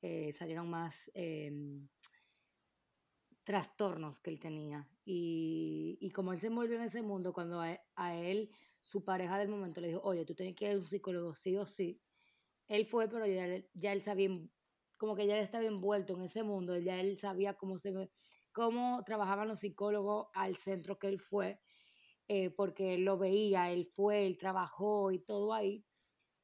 [0.00, 1.88] eh, salieron más em,
[3.44, 4.90] trastornos que él tenía.
[5.04, 9.38] Y, y como él se envolvió en ese mundo, cuando a, a él, su pareja
[9.38, 12.02] del momento le dijo, oye, tú tienes que ir a un psicólogo sí o sí,
[12.68, 14.30] él fue, pero ya, él- ya él sabía,
[14.98, 18.10] como que ya él estaba envuelto en ese mundo, ya él sabía cómo se
[18.52, 21.60] cómo trabajaban los psicólogos al centro que él fue,
[22.28, 25.87] eh, porque él lo veía, él fue, él trabajó y todo ahí,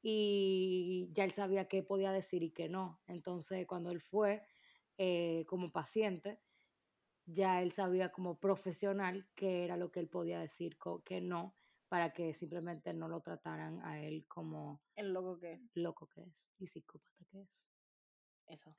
[0.07, 3.01] y ya él sabía qué podía decir y qué no.
[3.07, 4.47] Entonces, cuando él fue
[4.99, 6.39] eh, como paciente,
[7.25, 11.55] ya él sabía como profesional qué era lo que él podía decir, co- qué no,
[11.89, 15.61] para que simplemente no lo trataran a él como El loco que es.
[15.73, 17.49] loco que es y psicópata que es.
[18.47, 18.77] Eso.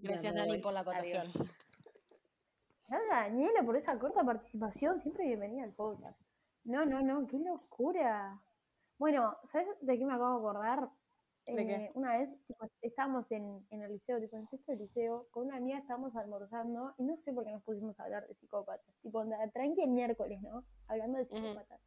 [0.00, 0.94] Gracias, Dani, por la Adiós.
[0.94, 1.48] acotación.
[2.88, 4.96] Gracias, Daniela, por esa corta participación.
[4.96, 6.20] Siempre bienvenida al podcast.
[6.64, 8.40] No, no, no, qué locura.
[9.02, 10.88] Bueno, ¿sabes de qué me acabo de acordar?
[11.44, 11.74] ¿De qué?
[11.74, 15.56] Eh, Una vez tipo, estábamos en, en el liceo, tipo en sexto liceo, con una
[15.56, 18.94] amiga estábamos almorzando y no sé por qué nos pusimos a hablar de psicópatas.
[19.02, 20.62] Tipo, onda, tranqui el miércoles, ¿no?
[20.86, 21.80] Hablando de psicópatas.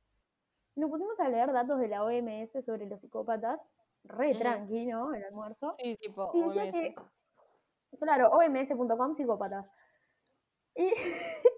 [0.75, 3.61] Nos pusimos a leer datos de la OMS sobre los psicópatas,
[4.03, 5.13] re tranqui, ¿no?
[5.13, 5.71] El almuerzo.
[5.79, 6.71] Sí, tipo, Y OMS.
[6.73, 6.95] que,
[7.97, 9.65] claro, oms.com psicópatas.
[10.75, 10.89] Y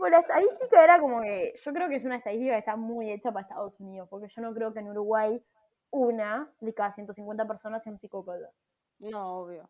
[0.00, 3.10] tipo, la estadística era como que, yo creo que es una estadística que está muy
[3.12, 5.44] hecha para Estados Unidos, porque yo no creo que en Uruguay
[5.90, 8.50] una de cada 150 personas sea un psicópata.
[8.98, 9.68] No, obvio.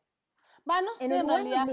[0.69, 1.67] Va, no sé, En realidad.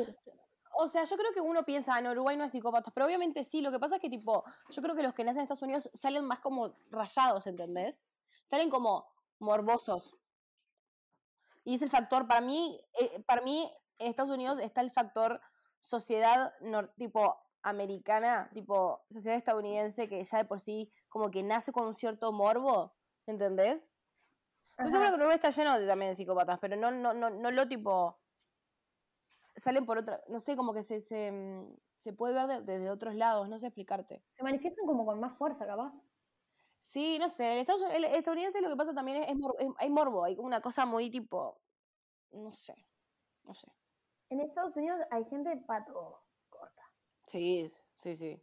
[0.79, 3.43] O sea, yo creo que uno piensa, "Ah, en Uruguay no hay psicópatas, pero obviamente
[3.43, 3.61] sí.
[3.61, 5.89] Lo que pasa es que, tipo, yo creo que los que nacen en Estados Unidos
[5.93, 8.05] salen más como rayados, ¿entendés?
[8.43, 9.07] Salen como
[9.39, 10.15] morbosos.
[11.63, 15.41] Y es el factor, para mí, eh, para mí, en Estados Unidos está el factor
[15.79, 17.37] sociedad nor- tipo
[17.69, 22.31] americana, tipo sociedad estadounidense, que ya de por sí como que nace con un cierto
[22.31, 23.91] morbo, ¿entendés?
[24.77, 25.17] Segura Ajá.
[25.29, 28.19] que está lleno de, también de psicópatas, pero no, no, no, no lo tipo.
[29.55, 30.21] Salen por otra.
[30.27, 33.57] No sé, como que se, se, mm, se puede ver de- desde otros lados, no
[33.57, 34.23] sé explicarte.
[34.29, 35.93] Se manifiestan como con más fuerza, capaz.
[36.77, 37.53] Sí, no sé.
[37.53, 40.47] El, Estados, el estadounidense lo que pasa también es, es es- hay morbo, hay como
[40.47, 41.59] una cosa muy tipo.
[42.31, 42.75] No sé.
[43.43, 43.67] No sé.
[44.29, 46.26] En Estados Unidos hay gente pato corta.
[47.27, 48.41] Sí, sí, sí.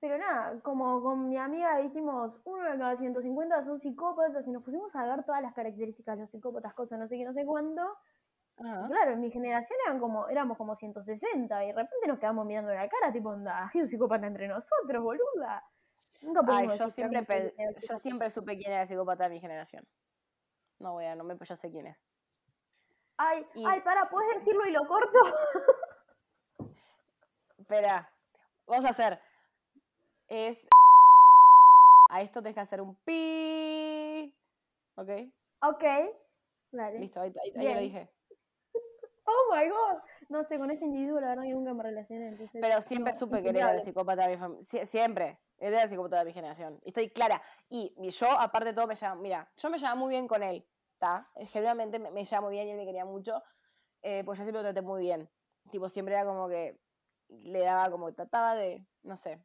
[0.00, 4.62] Pero nada, como con mi amiga dijimos, uno de cada 150 son psicópatas y nos
[4.62, 7.44] pusimos a ver todas las características de los psicópatas, cosas, no sé qué, no sé
[7.44, 7.82] cuándo.
[8.56, 12.72] Claro, en mi generación eran como, éramos como 160 y de repente nos quedamos mirando
[12.74, 15.64] la cara, tipo, onda, hay un psicópata entre nosotros, boluda.
[16.22, 17.54] Nunca Ay, yo siempre,
[17.88, 19.84] yo siempre supe quién era el psicópata de mi generación.
[20.80, 21.98] No voy a, no me, yo sé quién es.
[23.16, 25.18] Ay, y- ay, para, ¿puedes decirlo y lo corto?
[27.70, 28.10] Espera,
[28.66, 29.20] vamos a hacer.
[30.26, 30.66] Es.
[32.08, 34.34] A esto tenés que hacer un pi.
[34.94, 35.10] ¿Ok?
[35.60, 35.84] ok.
[36.98, 38.10] Listo, ahí, ahí- ahí ya lo dije.
[39.26, 39.98] Oh my god.
[40.30, 42.58] No sé, con ese individuo la verdad que nunca me relacioné, entonces.
[42.58, 44.86] Pero siempre no, supe que era el psicópata de mi familia.
[44.86, 45.38] siempre.
[45.58, 46.80] Él era el psicópata de mi generación.
[46.84, 47.42] Y estoy clara.
[47.68, 49.20] Y, y yo, aparte de todo, me llamo.
[49.20, 50.66] Mira, yo me llevaba muy bien con él.
[50.94, 51.28] ¿Está?
[51.36, 53.42] Generalmente me, me llevaba muy bien y él me quería mucho.
[54.00, 55.28] eh, pues yo siempre lo traté muy bien.
[55.70, 56.80] Tipo, siempre era como que.
[57.28, 58.12] Le daba como.
[58.14, 58.86] Trataba de.
[59.02, 59.44] No sé.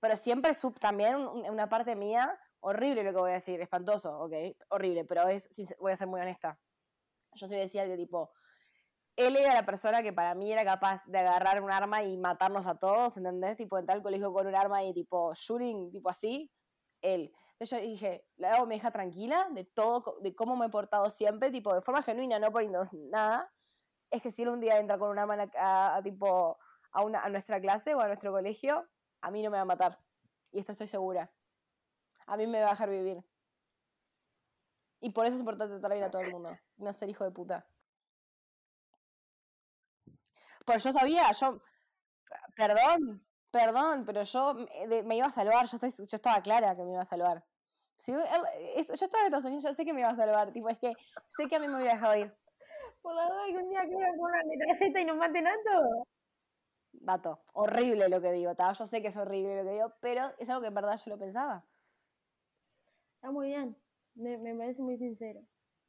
[0.00, 2.38] Pero siempre sup también un- una parte mía.
[2.60, 3.60] Horrible lo que voy a decir.
[3.60, 4.32] Espantoso, ¿ok?
[4.70, 5.04] Horrible.
[5.04, 5.48] Pero es.
[5.78, 6.60] Voy a ser muy honesta.
[7.34, 8.32] Yo sí decía que tipo
[9.16, 12.66] él era la persona que para mí era capaz de agarrar un arma y matarnos
[12.66, 13.56] a todos, ¿entendés?
[13.56, 16.50] Tipo, entrar al colegio con un arma y tipo shooting, tipo así,
[17.02, 17.32] él.
[17.52, 21.10] Entonces yo dije, la hago me deja tranquila de todo, de cómo me he portado
[21.10, 22.64] siempre, tipo, de forma genuina, no por
[23.10, 23.52] nada.
[24.10, 26.58] Es que si él un día entra con un arma a, tipo,
[26.92, 28.88] a, una, a nuestra clase o a nuestro colegio,
[29.20, 29.98] a mí no me va a matar.
[30.52, 31.30] Y esto estoy segura.
[32.26, 33.22] A mí me va a dejar vivir.
[35.00, 37.30] Y por eso es importante tratar bien a todo el mundo, no ser hijo de
[37.30, 37.66] puta.
[40.66, 41.60] Pues yo sabía, yo.
[42.54, 44.54] Perdón, perdón, pero yo
[45.04, 45.66] me, iba a salvar.
[45.66, 47.44] Yo, estoy, yo estaba clara que me iba a salvar.
[47.98, 48.22] Si, él-
[48.76, 50.52] es- yo estaba en Estados Unidos, yo sé que me iba a salvar.
[50.52, 50.92] Tipo, es que
[51.28, 52.34] sé que a mí me hubiera dejado ir.
[53.02, 56.06] Por la duda que un día quieran con una metralleta y nos maten a todos.
[56.92, 57.40] Dato.
[57.52, 58.72] Horrible lo que digo, ¿tá?
[58.72, 61.10] Yo sé que es horrible lo que digo, pero es algo que en verdad yo
[61.10, 61.64] lo pensaba.
[63.16, 63.76] Está muy bien.
[64.14, 65.40] Me, me parece muy sincero.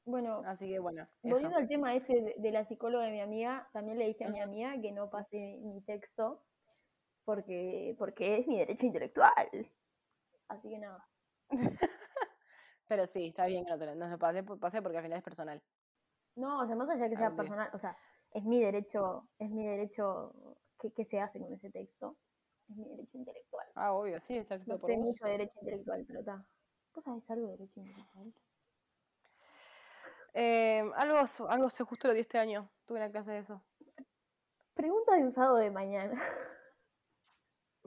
[0.05, 3.69] Bueno, Así que bueno, volviendo al tema este de, de la psicóloga de mi amiga,
[3.71, 6.43] también le dije a mi amiga que no pase mi texto
[7.23, 9.47] porque, porque es mi derecho intelectual.
[10.47, 11.07] Así que nada.
[12.87, 15.23] Pero sí, está bien que no, te no lo pase, pase porque al final es
[15.23, 15.61] personal.
[16.35, 17.95] No, o sea, más allá que sea personal, o sea,
[18.31, 20.33] es mi derecho, es mi derecho
[20.81, 22.17] que, que se hace con ese texto.
[22.69, 23.67] Es mi derecho intelectual.
[23.75, 25.05] Ah, obvio, sí, está No escrito por sé vos.
[25.05, 26.45] mucho de derecho intelectual, pero está.
[26.95, 28.33] ¿Vos sabés algo de derecho intelectual?
[30.33, 31.17] Eh, algo,
[31.49, 32.69] algo se justo lo di este año.
[32.85, 33.61] Tuve una clase de eso.
[34.73, 36.21] Pregunta de un sábado de mañana.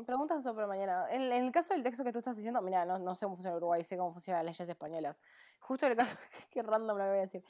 [0.06, 1.06] Preguntas sobre mañana.
[1.10, 3.36] En, en el caso del texto que tú estás diciendo, mira, no, no sé cómo
[3.36, 5.22] funciona Uruguay, sé cómo funcionan las leyes españolas.
[5.60, 6.16] Justo en el caso,
[6.50, 7.44] qué random lo que voy a decir.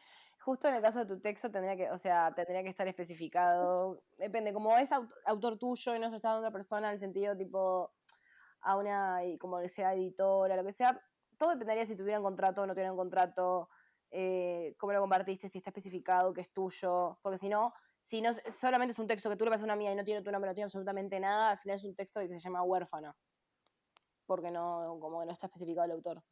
[0.44, 4.02] Justo en el caso de tu texto tendría que, o sea, tendría que estar especificado.
[4.18, 7.34] Depende, como es aut- autor tuyo y no se está otra persona, en el sentido
[7.34, 7.94] tipo
[8.60, 11.00] a una, y como sea editora, lo que sea,
[11.38, 13.70] todo dependería si tuvieran contrato o no tuvieran contrato,
[14.10, 18.32] eh, cómo lo compartiste, si está especificado que es tuyo, porque si no, si no
[18.50, 20.30] solamente es un texto que tú le pasas a una mía y no tiene tu
[20.30, 23.16] nombre, no tiene absolutamente nada, al final es un texto que se llama huérfano,
[24.26, 26.22] porque no, como que no está especificado el autor.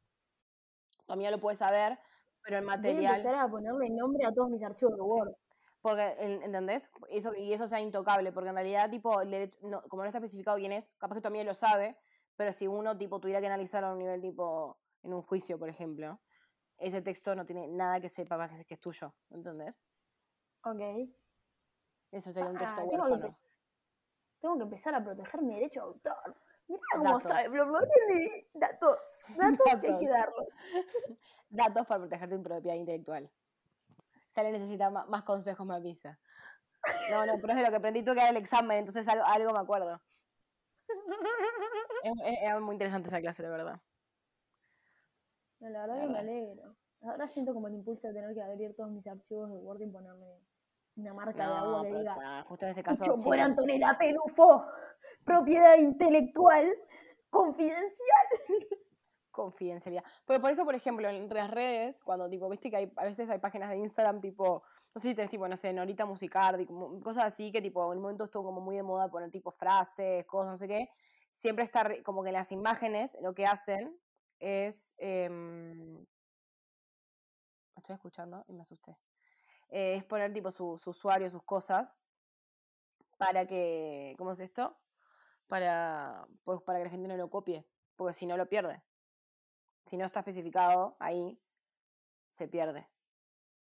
[1.06, 1.98] Tu lo puede saber,
[2.44, 3.16] pero el Voy a material...
[3.16, 5.34] empezar a ponerle nombre a todos mis archivos de Word.
[5.80, 6.90] Porque, en- ¿entendés?
[7.08, 10.18] Eso, y eso sea intocable, porque en realidad, tipo, el derecho, no- como no está
[10.18, 11.96] especificado quién es, capaz que tu amiga lo sabe,
[12.36, 15.68] pero si uno, tipo, tuviera que analizarlo a un nivel, tipo, en un juicio, por
[15.68, 16.20] ejemplo,
[16.78, 19.82] ese texto no tiene nada que sepa más que, es- tuyo, ¿entendés?
[20.64, 20.80] Ok.
[22.12, 23.38] Eso sería un Ah, texto tengo que huérfano.
[24.40, 26.36] Tengo que empezar a proteger mi derecho de autor.
[26.72, 27.32] Mirá cómo Datos.
[27.42, 29.24] sabe, tiene datos.
[29.36, 30.46] Datos que hay que darlos.
[31.50, 33.30] Datos para proteger tu propiedad intelectual.
[34.30, 36.18] Si alguien necesita más, consejos, me avisa.
[37.10, 39.24] No, no, pero es de lo que aprendí tú que era el examen, entonces algo,
[39.26, 40.00] algo me acuerdo.
[42.42, 43.80] Era muy interesante esa clase, de verdad.
[45.60, 46.28] No, la verdad La que me verdad.
[46.30, 46.76] alegro.
[47.02, 49.86] Ahora siento como el impulso de tener que abrir todos mis archivos de Word y
[49.88, 50.40] ponerme
[50.96, 53.04] una marca de agua que diga está, justo en este caso.
[53.04, 54.66] por chico, Antonella Pelufo,
[55.24, 56.72] propiedad intelectual
[57.30, 58.26] confidencial.
[59.32, 60.04] confidencialidad.
[60.26, 63.28] Pero por eso, por ejemplo, en las redes, cuando tipo, viste que hay, a veces
[63.28, 64.62] hay páginas de Instagram tipo,
[64.94, 66.66] no sé si tenés tipo, no sé, Norita Musicardi,
[67.02, 70.24] cosas así que tipo, en un momento estuvo como muy de moda poner tipo frases,
[70.26, 70.90] cosas, no sé qué.
[71.32, 73.98] Siempre está como que en las imágenes lo que hacen
[74.38, 74.94] es.
[75.00, 76.06] me
[77.76, 78.98] estoy escuchando y me asusté.
[79.70, 81.94] Eh, es poner tipo su, su usuario, sus cosas,
[83.16, 84.14] para que.
[84.18, 84.76] ¿Cómo es esto?
[85.52, 87.58] Para, por- para que la gente no lo copie,
[87.96, 88.76] porque si no lo pierde
[89.86, 91.40] si no está especificado ahí,
[92.28, 92.88] se pierde.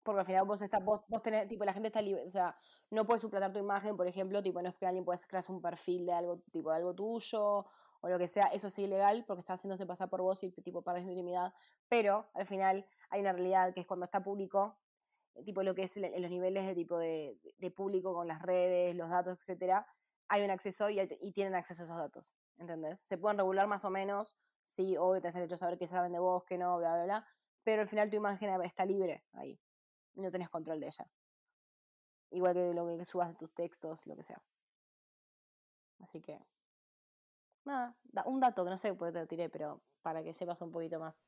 [0.04, 2.58] Porque al final vos estás, vos, vos tenés, tipo, la gente está libre, o sea,
[2.89, 5.62] no puedes suplantar tu imagen, por ejemplo, tipo, no es que alguien pueda crearse un
[5.62, 7.65] perfil de algo, tipo, de algo tuyo,
[8.02, 10.84] o lo que sea, eso es ilegal porque está haciéndose pasar por vos y, tipo,
[10.84, 11.54] perdes tu intimidad,
[11.89, 14.80] pero al final hay una realidad que es cuando está público,
[15.36, 18.41] eh, tipo, lo que es en los niveles de tipo de, de público con las
[18.41, 19.86] redes, los datos, etcétera,
[20.29, 22.99] hay un acceso y, tienen acceso a esos datos, ¿entendés?
[22.99, 26.19] Se pueden regular más o menos, sí, obvio, el derecho a saber qué saben de
[26.19, 27.27] vos, qué no, bla, bla, bla,
[27.63, 29.59] pero al final tu imagen está libre ahí,
[30.13, 31.09] no tenés control de ella.
[32.31, 34.41] Igual que lo que subas de tus textos, lo que sea.
[35.99, 36.39] Así que,
[37.65, 40.33] nada, da- un dato que no sé por qué te lo tiré, pero para que
[40.33, 41.19] sepas un poquito más.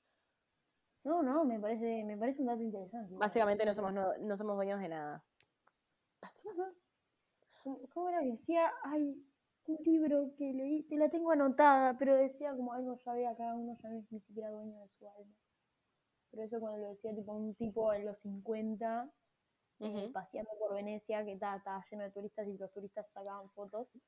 [1.04, 3.16] No, no, me parece, me parece un dato interesante.
[3.16, 5.26] Básicamente no somos, no, no somos dueños de nada.
[6.22, 6.91] Básicamente.
[7.64, 8.72] ¿Cómo era que decía?
[8.84, 9.16] Hay
[9.68, 13.54] un libro que leí, te la tengo anotada, pero decía como algo ya ve acá,
[13.54, 15.36] uno ya no es ni siquiera dueño de su alma.
[16.32, 19.12] Pero eso cuando lo decía tipo un tipo en los 50,
[19.80, 23.88] eh, paseando por Venecia, que estaba, lleno de turistas y los turistas sacaban fotos.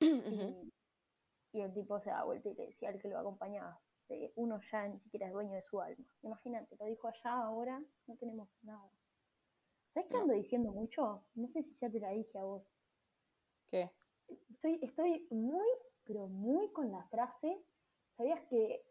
[0.00, 4.32] Y, y el tipo se da vuelta y le decía al que lo acompañaba, eh,
[4.36, 6.04] uno ya ni siquiera es dueño de su alma.
[6.22, 8.90] Imagínate, lo dijo allá, ahora no tenemos nada.
[9.92, 11.24] ¿Sabes qué ando diciendo mucho?
[11.34, 12.73] No sé si ya te la dije a vos.
[13.74, 13.90] ¿Qué?
[14.52, 15.66] Estoy, estoy muy,
[16.04, 17.60] pero muy con la frase.
[18.16, 18.86] ¿Sabías que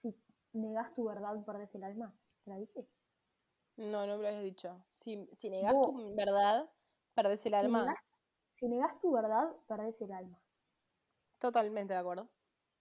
[0.00, 0.16] si
[0.54, 2.16] negas tu verdad perdés el alma?
[2.42, 2.88] ¿Te la dije?
[3.76, 4.82] No, no me lo habías dicho.
[4.88, 6.70] Si, si negás Vos- tu verdad,
[7.12, 7.80] perdés el Si alma.
[7.80, 7.98] negás,
[8.54, 10.40] si negás tu verdad, perdés el alma.
[11.38, 12.30] Totalmente de acuerdo.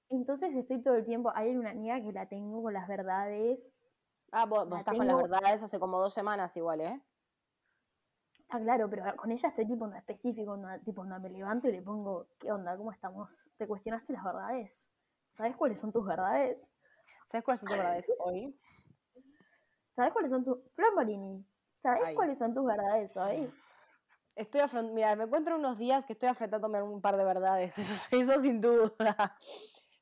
[0.08, 3.60] Entonces estoy todo el tiempo, hay una niña que la tengo con las verdades.
[4.32, 7.02] Ah, vos, vos estás con las tengo- verdades hace como dos semanas igual, ¿eh?
[8.54, 11.72] Ah, claro, pero con ella estoy tipo en específico, onda, tipo onda, me levanto y
[11.72, 12.76] le pongo, ¿qué onda?
[12.76, 13.32] ¿Cómo estamos?
[13.58, 14.90] ¿Te cuestionaste las verdades?
[15.30, 16.70] ¿Sabes cuáles son tus verdades?
[17.24, 18.60] ¿Sabes cuáles son tus verdades hoy?
[19.96, 20.58] ¿Sabes cuáles son tus...
[20.76, 21.46] Flor Marini,
[21.82, 22.16] ¿sabes Ay.
[22.16, 23.54] cuáles son tus verdades hoy?
[24.36, 27.94] Estoy afrontando, mira, me encuentro unos días que estoy afrontándome un par de verdades, eso,
[28.12, 29.38] eso sin duda.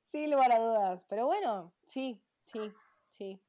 [0.02, 2.74] Sin lugar a dudas, pero bueno, sí, sí,
[3.10, 3.40] sí.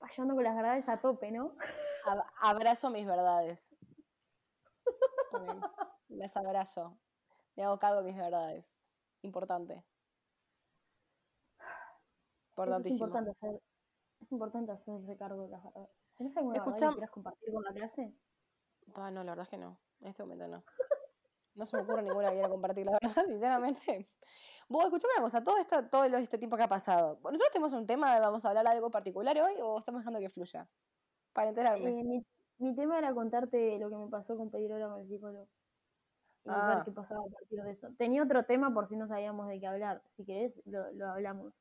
[0.00, 1.52] Fallando con las verdades a tope, ¿no?
[2.04, 3.76] Ab- abrazo mis verdades.
[6.08, 6.98] Las abrazo.
[7.56, 8.72] Me hago cargo de mis verdades.
[9.22, 9.84] Importante.
[11.58, 13.06] Es Importantísimo.
[13.06, 13.62] importante hacer,
[14.20, 15.90] es importante hacerse cargo de las verdades.
[16.16, 18.14] ¿Tienes alguna verdad Escucham- que quieras compartir con la clase?
[18.94, 19.80] Ah, no, la verdad es que no.
[20.00, 20.64] En este momento no.
[21.54, 24.10] No se me ocurre ninguna que quiera compartir, la verdad, sinceramente.
[24.68, 27.86] Vos, escuchame una cosa, todo esto, todo este tiempo que ha pasado, ¿nosotros tenemos un
[27.86, 30.68] tema de vamos a hablar algo particular hoy o estamos dejando que fluya?
[31.38, 31.88] Para enterarme.
[32.00, 32.26] Eh, mi,
[32.58, 35.46] mi tema era contarte lo que me pasó con pedir hora con el psicólogo.
[36.44, 36.74] Y Ah.
[36.76, 37.88] ver qué pasaba a partir de eso.
[37.96, 40.02] Tenía otro tema por si no sabíamos de qué hablar.
[40.16, 41.52] Si querés, lo, lo hablamos.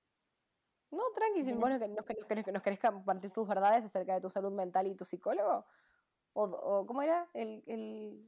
[0.90, 4.52] No, tranqui, si vos nos, que nos querés compartir tus verdades acerca de tu salud
[4.52, 5.66] mental y tu psicólogo.
[6.34, 7.28] O, o ¿cómo era?
[7.36, 8.28] El, el,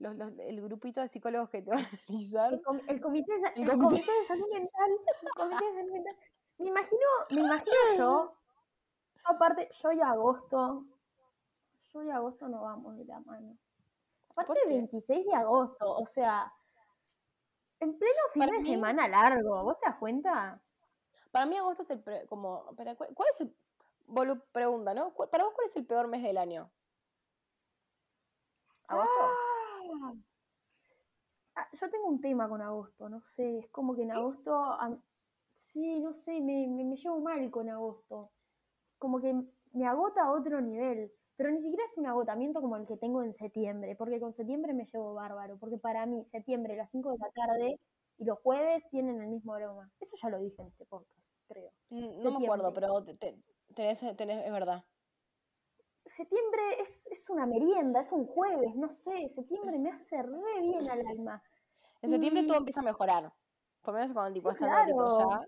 [0.00, 2.52] los- los- el grupito de psicólogos que te van a analizar.
[2.54, 3.76] El, com- el comité, de, comité.
[3.76, 4.90] comité de salud mental.
[4.90, 6.16] El comité de salud mental.
[6.58, 8.34] Me imagino, me imagino yo.
[9.24, 10.84] Yo aparte, yo y agosto.
[11.92, 13.56] Yo y agosto no vamos de la mano.
[14.30, 14.68] Aparte, qué?
[14.68, 15.90] 26 de agosto.
[15.96, 16.52] O sea,
[17.80, 19.62] en pleno fin Para de mí- semana largo.
[19.64, 20.60] ¿Vos te das cuenta?
[21.30, 23.54] Para mí agosto es el, pre- como, ¿cuál, es el,
[24.06, 25.12] Bolu pregunta, ¿no?
[25.14, 26.70] ¿Cuál- Para vos, ¿cuál es el peor mes del año?
[28.88, 29.20] ¿Agosto?
[29.20, 30.12] Ah.
[31.54, 34.74] Ah, yo tengo un tema con agosto, no sé, es como que en agosto,
[35.72, 38.30] sí, no sé, me, me, me llevo mal con agosto.
[39.02, 39.34] Como que
[39.72, 43.24] me agota a otro nivel, pero ni siquiera es un agotamiento como el que tengo
[43.24, 47.18] en septiembre, porque con septiembre me llevo bárbaro, porque para mí septiembre, las 5 de
[47.18, 47.80] la tarde
[48.18, 49.90] y los jueves tienen el mismo aroma.
[49.98, 51.72] Eso ya lo dije en este podcast, creo.
[51.90, 53.42] Mm, No me acuerdo, pero te- te-
[53.74, 54.84] tenés, tenés, es verdad.
[56.06, 60.88] Septiembre es, es una merienda, es un jueves, no sé, septiembre me hace re bien
[60.88, 61.42] al alma.
[62.02, 63.32] En septiembre todo empieza a mejorar.
[63.82, 65.18] Por lo menos cuando tipo, Sí, tipo, claro.
[65.18, 65.40] ya.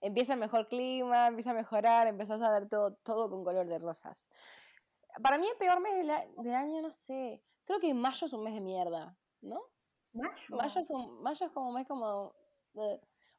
[0.00, 3.78] Empieza el mejor clima, empieza a mejorar, empezás a ver todo, todo con color de
[3.78, 4.30] rosas.
[5.22, 7.42] Para mí el peor mes del, año, no sé.
[7.64, 9.60] Creo que mayo es un mes de mierda, ¿no?
[10.12, 10.56] Mayo.
[10.56, 12.34] Mayo es, un, mayo es como un mes como...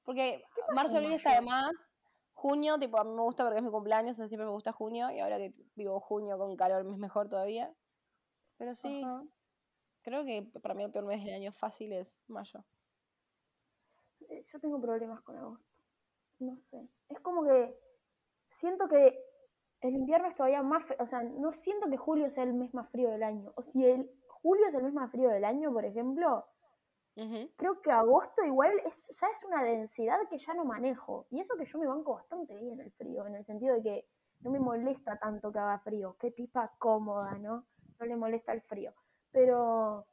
[0.04, 0.43] Porque
[0.74, 1.93] marzo, abril está de más.
[2.34, 5.12] Junio, tipo, a mí me gusta porque es mi cumpleaños, entonces siempre me gusta junio.
[5.12, 7.74] Y ahora que vivo junio con calor, es mejor todavía.
[8.58, 9.24] Pero sí, Ajá.
[10.02, 12.63] creo que para mí el peor mes del año fácil es mayo.
[14.30, 15.70] Eh, Yo tengo problemas con agosto.
[16.41, 16.89] No sé.
[17.08, 17.80] Es como que
[18.49, 19.23] siento que
[19.82, 22.89] el invierno es todavía más, o sea, no siento que julio sea el mes más
[22.89, 23.54] frío del año.
[23.56, 26.45] O si el julio es el mes más frío del año, por ejemplo,
[27.58, 31.27] creo que agosto igual es, ya es una densidad que ya no manejo.
[31.30, 34.08] Y eso que yo me banco bastante bien el frío, en el sentido de que
[34.39, 36.15] no me molesta tanto que haga frío.
[36.19, 37.67] Qué tipa cómoda, ¿no?
[37.99, 38.93] No le molesta el frío.
[39.32, 40.08] Pero,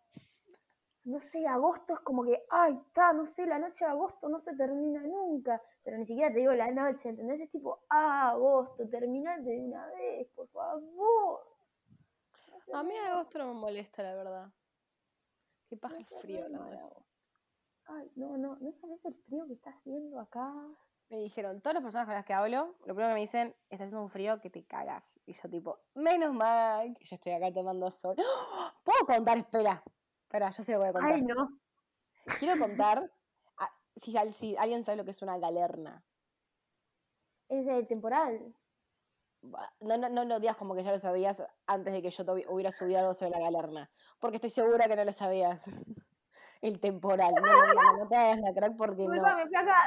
[1.09, 4.41] no sé, agosto es como que, ay, está, no sé, la noche de agosto no
[4.41, 5.61] se termina nunca.
[5.83, 7.41] Pero ni siquiera te digo la noche, ¿entendés?
[7.41, 11.47] Es tipo, ah, agosto, terminate de una vez, por favor.
[12.67, 14.53] No A mí agosto no me molesta, la verdad.
[15.71, 17.07] Qué paja no el frío agosto.
[17.87, 20.53] Ay, no, no, no sabes el frío que está haciendo acá.
[21.09, 23.85] Me dijeron, todas las personas con las que hablo, lo primero que me dicen, está
[23.85, 25.15] haciendo un frío que te cagas.
[25.25, 28.15] Y yo tipo, menos mal que yo estoy acá tomando sol.
[28.19, 28.75] ¡Ah!
[28.85, 29.39] ¿Puedo contar?
[29.39, 29.83] Espera,
[30.29, 31.13] espera, yo sí lo voy a contar.
[31.13, 31.59] Ay, no.
[32.39, 33.11] Quiero contar,
[33.97, 36.05] si, al- si alguien sabe lo que es una galerna.
[37.49, 38.55] Es el temporal.
[39.81, 42.71] No, no, no lo digas como que ya lo sabías antes de que yo hubiera
[42.71, 43.91] subido algo sobre la galerna.
[44.19, 45.65] Porque estoy segura que no lo sabías.
[46.61, 47.33] El temporal.
[47.37, 49.15] No, no, no, no te hagas la crack porque no.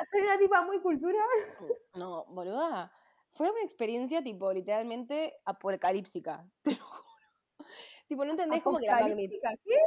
[0.09, 1.27] Soy una tipa muy cultural.
[1.95, 2.91] No, boluda.
[3.33, 6.45] Fue una experiencia, tipo, literalmente apocalíptica.
[6.61, 7.67] Te lo juro.
[8.07, 9.37] Tipo, no entendés como que la magnitud.
[9.65, 9.77] ¿Qué?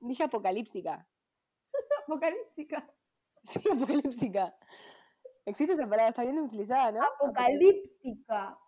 [0.00, 1.08] Dije apocalíptica.
[2.04, 2.88] Apocalíptica.
[3.42, 4.56] Sí, apocalíptica.
[5.44, 7.02] Existe esa palabra, está bien utilizada, ¿no?
[7.02, 8.58] Apocalíptica.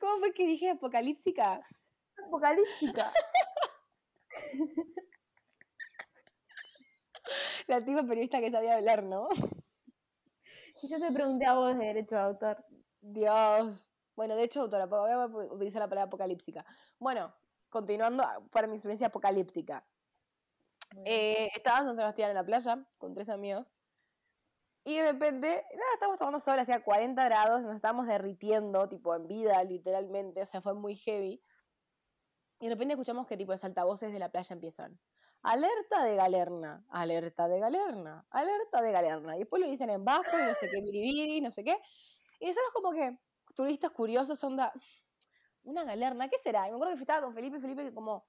[0.00, 1.60] ¿Cómo, fue que dije apocalíptica?
[2.26, 3.12] Apocalíptica.
[7.68, 9.28] La tipa periodista que sabía hablar, ¿no?
[10.82, 12.64] Y yo te pregunté a vos de derecho de autor.
[13.00, 13.91] Dios.
[14.22, 16.64] Bueno, de hecho, autora, voy a utilizar la palabra apocalíptica.
[17.00, 17.34] Bueno,
[17.68, 19.84] continuando ah, para mi experiencia apocalíptica.
[21.04, 23.72] Eh, estaba en San Sebastián en la playa con tres amigos.
[24.84, 29.26] Y de repente, nada, estábamos tomando sol, hacía 40 grados, nos estábamos derritiendo, tipo en
[29.26, 31.42] vida, literalmente, o sea, fue muy heavy.
[32.60, 35.00] Y de repente escuchamos que tipo los altavoces de la playa empiezan.
[35.42, 39.34] Alerta de galerna, alerta de galerna, alerta de galerna.
[39.34, 41.76] Y después lo dicen en bajo y no sé qué, biribiri, no sé qué.
[42.38, 43.18] Y nosotros como que,
[43.54, 44.72] turistas curiosos, onda,
[45.62, 46.66] una galerna, ¿qué será?
[46.66, 48.26] Y me acuerdo que estaba con Felipe, Felipe que como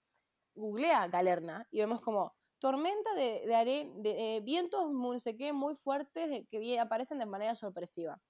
[0.55, 5.51] googlea galerna y vemos como tormenta de, de, are- de, eh, vientos no sé qué,
[5.53, 8.21] muy fuertes que aparecen de manera sorpresiva.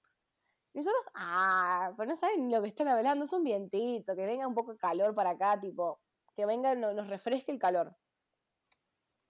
[0.72, 4.48] Y nosotros, ah, pero no saben lo que están hablando, es un vientito, que venga
[4.48, 6.00] un poco de calor para acá, tipo,
[6.34, 7.96] que venga no- nos refresque el calor.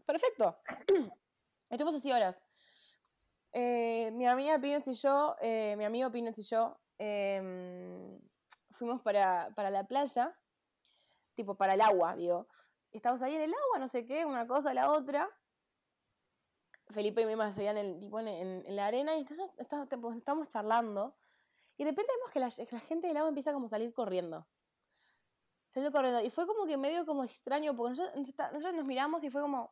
[0.07, 0.57] Perfecto.
[1.71, 2.43] Estuvimos así horas.
[3.53, 8.21] Eh, mi amiga Peanuts y yo, eh, mi amigo Peanuts y yo, em,
[8.71, 10.39] fuimos para, para la playa,
[11.35, 12.47] tipo para el agua, digo.
[12.93, 15.29] Estábamos ahí en el agua, no sé qué, una cosa, la otra.
[16.89, 20.13] Felipe y mi mamá seguían en, tipo, en, en- la arena y entonces estábamos, tipo,
[20.13, 21.17] estábamos charlando.
[21.77, 24.47] Y de repente vemos que la, la gente del agua empieza como a salir corriendo.
[25.69, 26.23] Salió corriendo.
[26.23, 29.71] Y fue como que medio como extraño, porque nosotros nos miramos y fue como,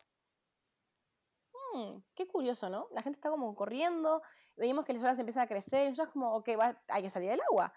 [1.73, 2.89] "Hmm, qué curioso, ¿no?
[2.93, 4.23] La gente está como corriendo,
[4.57, 6.49] veíamos que las olas empiezan a crecer, y nosotros como, ok,
[6.89, 7.73] hay que salir del agua.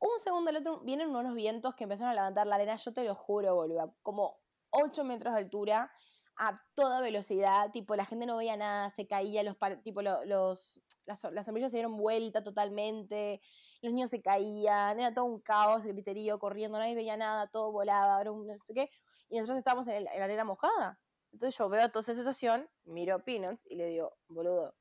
[0.00, 3.04] Un segundo al otro vienen unos vientos que empezaron a levantar la arena, yo te
[3.04, 5.92] lo juro, boludo, como 8 metros de altura,
[6.36, 10.80] a toda velocidad, tipo, la gente no veía nada, se caía, los, tipo, lo- los,
[11.06, 13.40] las, las sombrillas se dieron vuelta totalmente,
[13.82, 18.20] los niños se caían, era todo un caos, griterío, corriendo, nadie veía nada, todo volaba,
[18.20, 18.90] era un no sé qué,
[19.28, 20.98] y nosotros estábamos en la arena mojada.
[21.32, 24.74] Entonces yo veo toda esa situación, miro a Peanuts y le digo, boludo,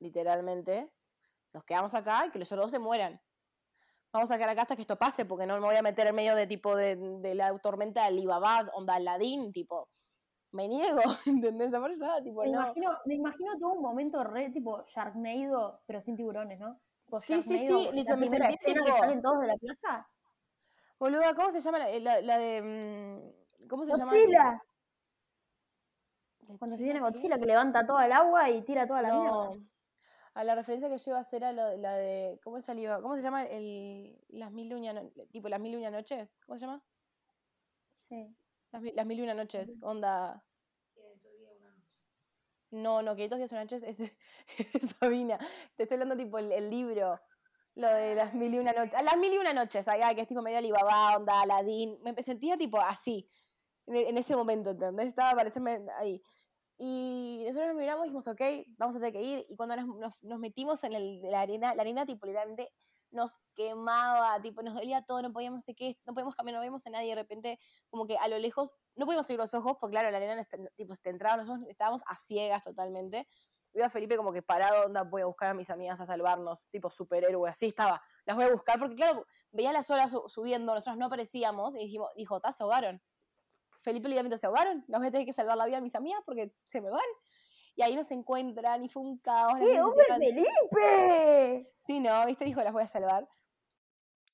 [0.00, 0.92] literalmente,
[1.52, 3.20] nos quedamos acá y que los otros dos se mueran.
[4.12, 6.14] Vamos a quedar acá hasta que esto pase, porque no me voy a meter en
[6.14, 9.88] medio de tipo de, de la tormenta de Alibaba, onda Aladdin, tipo,
[10.52, 11.68] me niego, ¿entendés?
[11.68, 12.60] Esa persona, tipo, Me, no.
[12.62, 16.80] imagino, me imagino todo un momento re tipo Sharknado, pero sin tiburones, ¿no?
[17.04, 20.08] Tipo Sí, sí, sí, listo, me sentí que tipo- salen todos de la playa.
[20.98, 22.62] Boluda, ¿cómo se llama la, la- la de.
[22.62, 24.12] mm, ¿Cómo se llama?
[24.12, 24.52] Godzilla.
[24.52, 24.65] ¿De
[26.46, 27.04] Cuando se viene qué?
[27.04, 29.50] Godzilla que levanta toda el agua y tira toda la No.
[29.50, 29.66] mierda.
[30.34, 32.38] A la referencia que yo iba a hacer a lo- la de.
[32.44, 33.00] ¿Cómo se iba?
[33.00, 34.18] ¿Cómo se llama el.
[34.28, 36.36] Las mil una tipo las mil y una noches?
[36.46, 36.82] ¿Cómo se llama?
[38.08, 38.36] Sí.
[38.70, 39.78] Las, mil- las mil y una noches.
[39.82, 40.44] Onda.
[42.70, 43.98] No, no, 500 días una noche es,
[44.74, 45.38] es Sabina.
[45.76, 47.20] Te estoy hablando tipo el, el libro.
[47.74, 49.02] Lo de las mil y una noches.
[49.02, 51.98] Las mil y una noches, allá, que es tipo medio Alibaba, onda, Aladdin.
[52.02, 53.28] Me sentía tipo así.
[53.86, 55.08] En, en ese momento, ¿entendés?
[55.08, 56.22] Estaba a parecerme ahí.
[56.78, 58.40] Y nosotros nos miramos y dijimos, ok,
[58.76, 59.46] vamos a tener que ir.
[59.48, 62.70] Y cuando nos, nos- nos metimos en el- la arena, la arena tipo literalmente
[63.10, 66.86] nos quemaba, tipo nos dolía todo, no podíamos, sé qué, no podíamos caminar, no veíamos
[66.86, 67.10] a nadie.
[67.10, 67.58] De repente,
[67.88, 70.58] como que a lo lejos, no podíamos seguir los ojos, porque claro, la arena te-
[70.76, 73.26] tipo, se te entraba, nosotros estábamos a ciegas totalmente.
[73.72, 76.68] Veo a Felipe como que parado, onda, voy a buscar a mis amigas a salvarnos,
[76.70, 78.02] tipo superhéroe, así estaba.
[78.24, 81.78] Las voy a buscar, porque claro, veía las olas su- subiendo, nosotros no aparecíamos, y
[81.80, 83.00] dijimos, dijo, "Ta, se ahogaron.
[83.86, 86.20] Felipe literalmente se ahogaron, las voy a tener que salvar la vida a mis amigas
[86.26, 87.00] porque se me van.
[87.76, 89.54] Y ahí nos encuentran y fue un caos.
[89.60, 91.72] ¡Qué hombre Felipe!
[91.86, 93.28] Sí, no, viste, dijo, las voy a salvar.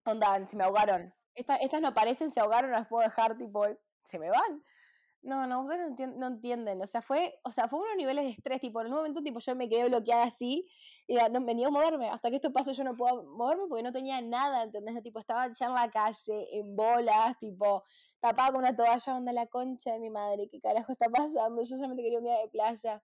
[0.07, 1.15] Onda, se me ahogaron.
[1.35, 3.67] Esta- estas no aparecen, se ahogaron, las puedo dejar, tipo,
[4.05, 4.65] se me van.
[5.23, 6.83] No, no, ustedes no, entien- no entienden.
[6.83, 9.39] O sea, fue, o sea, fue unos niveles de estrés, tipo, en un momento, tipo,
[9.39, 10.69] yo me quedé bloqueada así,
[11.07, 12.09] y no venía a moverme.
[12.11, 15.01] Hasta que esto pase yo no puedo moverme porque no tenía nada, ¿entendés?
[15.03, 17.85] Tipo, estaba ya en la calle, en bolas, tipo,
[18.21, 21.63] tapada con una toalla, onda la concha de mi madre, ¿qué carajo está pasando?
[21.63, 23.03] Yo solamente quería un día de playa.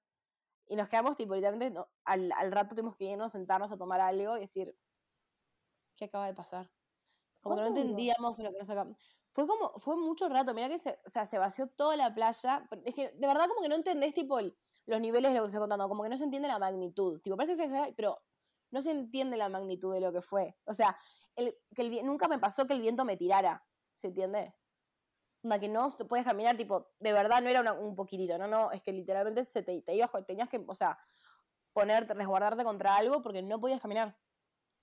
[0.67, 4.01] Y nos quedamos, tipo, literalmente, no- al, al rato tuvimos que irnos, sentarnos a tomar
[4.01, 4.77] algo y decir,
[5.97, 6.71] ¿qué acaba de pasar?
[7.41, 8.91] Como que no entendíamos lo que nos acaba.
[9.31, 12.69] Fue como, fue mucho rato, mira que se, o sea, se vació toda la playa.
[12.85, 15.49] Es que de verdad como que no entendés tipo el- los niveles de lo que
[15.49, 17.21] está contando, como que no se entiende la magnitud.
[17.21, 18.19] Tipo, parece que se pero
[18.71, 20.59] no se entiende la magnitud de lo que fue.
[20.65, 20.99] O sea,
[21.37, 24.55] el, que el, nunca me pasó que el viento me tirara, ¿se entiende?
[25.45, 28.73] Onda, que no puedes caminar, tipo, de verdad no era una- un poquitito, no, no,
[28.73, 30.99] es que literalmente se te, te ibas, tenías que, o sea,
[31.73, 34.19] ponerte, resguardarte contra algo porque no podías caminar.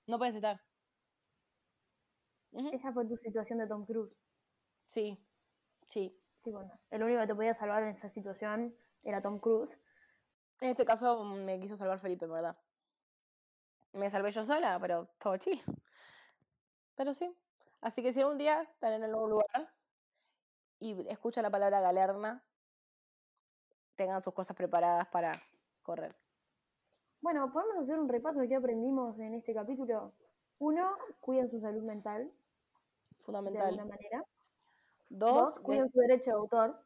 [0.07, 0.61] No podías estar.
[2.71, 4.15] Esa fue tu situación de Tom Cruise.
[4.85, 5.17] Sí,
[5.85, 6.17] sí.
[6.43, 9.77] Sí, bueno, el único que te podía salvar en esa situación era Tom Cruise.
[10.61, 12.57] En este caso me quiso salvar Felipe, en verdad.
[13.93, 15.61] Me salvé yo sola, pero todo chill.
[16.95, 17.35] Pero sí.
[17.81, 19.73] Así que si algún día están en algún lugar
[20.79, 22.43] y escuchan la palabra galerna,
[23.95, 25.31] tengan sus cosas preparadas para
[25.83, 26.11] correr.
[27.21, 30.13] Bueno, podemos hacer un repaso de qué aprendimos en este capítulo.
[30.59, 32.31] Uno, cuiden su salud mental,
[33.17, 33.87] de alguna Fundamental.
[33.87, 34.25] manera.
[35.09, 36.85] Dos, cuiden su derecho de autor.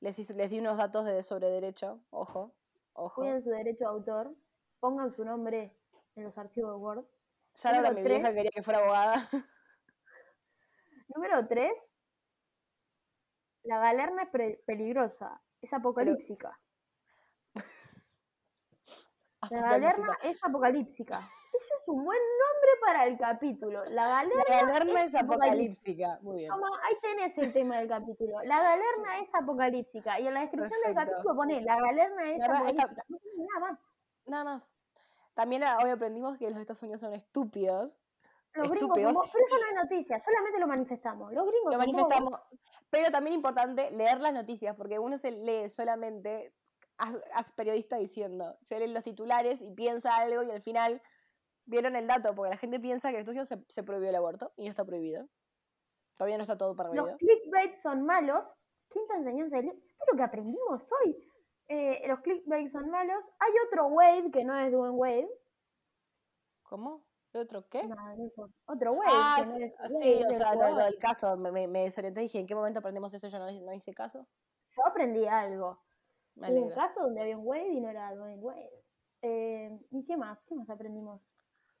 [0.00, 2.00] les, les di unos datos de sobre derecho.
[2.10, 2.54] Ojo,
[2.92, 3.22] ojo.
[3.22, 4.34] Cuiden su derecho de autor.
[4.80, 5.76] pongan su nombre
[6.14, 7.04] en los archivos de Word.
[7.54, 8.34] Ya Número mi vieja tres.
[8.34, 9.14] quería que fuera abogada.
[11.08, 11.94] Número 3.
[13.64, 16.60] La galerna es peligrosa, es apocalíptica.
[19.50, 21.28] La galerna es apocalíptica.
[21.52, 23.84] Ese es un buen nombre para el capítulo.
[23.86, 26.12] La galerna, La galerna es apocalíptica.
[26.14, 26.18] apocalíptica.
[26.22, 26.50] Muy bien.
[26.50, 28.40] Toma, ahí tenés el tema del capítulo.
[28.44, 30.20] La galerna es apocalíptica.
[30.20, 33.04] Y en la descripción del capítulo pone la galerna es La verdad, esta- apocalíptica.
[33.08, 33.78] No nada más.
[34.26, 34.74] Nada más.
[35.34, 37.98] También ah, hoy aprendimos que los Estados Unidos son estúpidos.
[38.54, 39.14] Los gringos Estúpidos.
[39.14, 41.32] somos, pero eso no es noticia, solamente lo manifestamos.
[41.32, 42.40] Los gringos Lo manifestamos.
[42.90, 46.52] Pero también importante leer las noticias, porque uno se lee solamente
[46.96, 51.00] as, as periodista diciendo, se leen los titulares y piensa algo y al final
[51.68, 54.16] vieron el dato, porque la gente piensa que en Estados Unidos se, se prohibió el
[54.16, 55.28] aborto y no está prohibido.
[56.16, 57.06] Todavía no está todo perdido.
[57.06, 58.44] Los clickbait son malos.
[58.88, 61.16] Quinta enseñanza de Esto es lo que aprendimos hoy.
[61.68, 63.24] Eh, los clickbait son malos.
[63.38, 65.30] Hay otro Wade que no es Dwayne Wade.
[66.62, 67.04] ¿Cómo?
[67.32, 67.84] ¿Y otro qué?
[67.84, 67.96] No.
[68.66, 69.10] Otro Wade.
[69.12, 72.22] ah, no sí, es Wade, sí, o sea, lo, lo del caso, me, me, desorienté
[72.22, 73.28] y dije, ¿en qué momento aprendimos eso?
[73.28, 74.26] Yo no, no hice caso.
[74.70, 75.78] Yo aprendí algo.
[76.36, 78.84] Hubo un caso donde había un Wade y no era Dwayne Wade.
[79.22, 80.44] Eh, ¿Y qué más?
[80.44, 81.28] ¿Qué más aprendimos?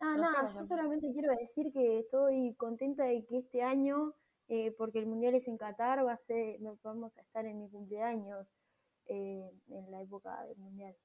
[0.00, 4.14] Ah, No nada, yo solamente quiero decir que estoy contenta de que este año,
[4.48, 7.68] eh, porque el mundial es en Qatar, va a ser, vamos a estar en mi
[7.68, 8.46] cumpleaños,
[9.06, 10.96] eh, en la época del mundial.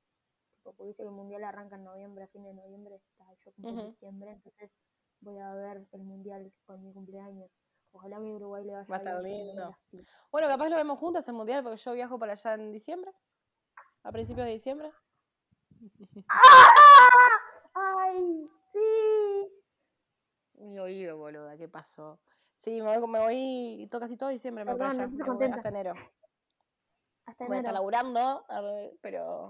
[0.62, 3.82] Porque viste que el mundial arranca en noviembre, a fin de noviembre, está yo cumplo
[3.82, 4.72] en diciembre, entonces
[5.22, 7.50] voy a ver el mundial con mi cumpleaños.
[7.92, 9.78] Ojalá a mi Uruguay le vaya Va a estar lindo.
[10.32, 13.12] Bueno, capaz lo vemos juntas el mundial, porque yo viajo para allá en diciembre.
[14.04, 14.92] A principios de diciembre.
[17.74, 18.46] ¡Ay!
[18.74, 19.64] ¡Sí!
[20.56, 22.20] Mi oído, boluda, ¿qué pasó?
[22.56, 25.08] Sí, me voy, me voy casi todo diciembre, me voy para allá.
[25.08, 25.94] me hasta enero.
[27.26, 28.46] Hasta Voy a estar laburando,
[29.02, 29.48] pero.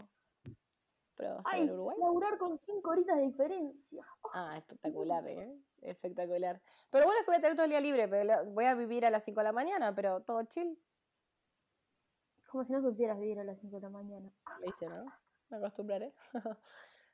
[1.15, 1.95] Pero hasta Ay, en Uruguay.
[1.99, 4.05] laburar con cinco horitas de diferencia.
[4.33, 5.55] Ah, espectacular, ¿eh?
[5.81, 6.61] Espectacular.
[6.89, 9.05] Pero bueno, es que voy a tener todo el día libre, pero voy a vivir
[9.05, 10.77] a las 5 de la mañana, pero todo chill,
[12.47, 14.31] Como si no supieras vivir a las 5 de la mañana.
[14.63, 15.05] ¿viste, no?
[15.49, 16.13] Me acostumbraré.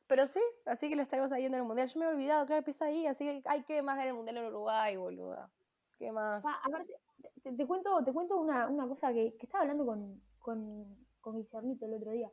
[0.10, 1.88] pero sí, así que lo estaremos ahí en el mundial.
[1.88, 4.38] Yo me he olvidado, claro, empieza ahí, así que hay que más ver el mundial
[4.38, 5.52] en Uruguay, boluda.
[6.00, 6.44] ¿Qué más?
[6.44, 6.96] Pa, aparte,
[7.44, 11.38] te, te cuento, te cuento una, una cosa que, que estaba hablando con, con, con
[11.38, 12.32] Guillermito el otro día.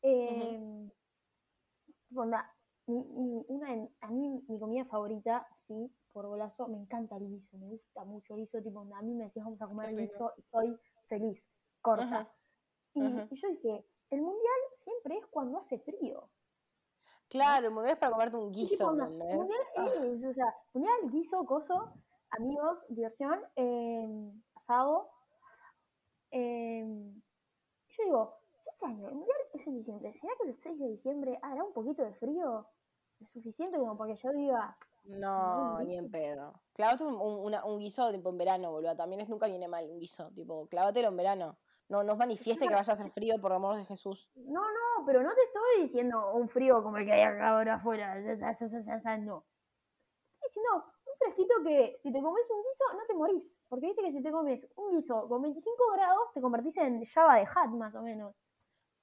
[0.00, 0.88] Eh,
[2.08, 2.50] tipo, onda,
[2.86, 7.58] mi- mi- una a mí mi comida favorita, sí, por golazo, me encanta el guiso,
[7.58, 9.96] me gusta mucho el guiso, tipo, onda, a mí me decías vamos a comer el
[10.08, 11.44] guiso y soy feliz,
[11.82, 12.32] corta.
[12.94, 16.30] Y yo dije, el mundial siempre es cuando hace frío.
[17.28, 18.86] Claro, el mundial es para comerte un ¿Qué tipo guiso.
[18.94, 19.22] Mundial
[19.76, 21.92] Ah, es, o sea, mundial, guiso, coso,
[22.30, 25.10] amigos, diversión, eh, asado.
[26.30, 26.84] eh,
[27.96, 30.88] yo digo, si este año el mundial es en diciembre, ¿será que el 6 de
[30.88, 32.66] diciembre hará un poquito de frío?
[33.20, 36.60] ¿Es suficiente como para que yo diga, No, ni en pedo.
[36.74, 38.94] Clávate un, un- una- un guiso tipo en verano, boludo.
[38.94, 40.30] También es, nunca viene mal un guiso.
[40.34, 41.58] Tipo, clávatelo en verano.
[41.88, 44.28] No, no manifieste que vaya a hacer frío, por amor de Jesús.
[44.34, 44.60] no,
[44.98, 48.14] no, pero no te estoy diciendo un frío como el que hay acá ahora afuera,
[48.14, 49.44] no.
[50.40, 54.02] Estoy diciendo un fresquito que si te comes un guiso no te morís, porque viste
[54.02, 57.70] que si te comes un guiso con 25 grados te convertís en Java de Hat
[57.70, 58.34] más o menos.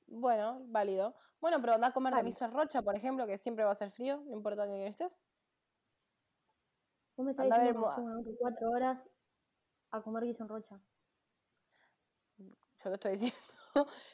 [0.08, 1.16] Bueno, válido.
[1.42, 2.28] Bueno, pero anda a comer Válido.
[2.28, 5.20] guiso en rocha, por ejemplo, que siempre va a ser frío, no importa que estés.
[7.18, 9.00] Vos me estás Anda a ver diciendo que me cuatro horas
[9.92, 10.80] a comer guiso en rocha.
[12.38, 13.55] Yo te estoy diciendo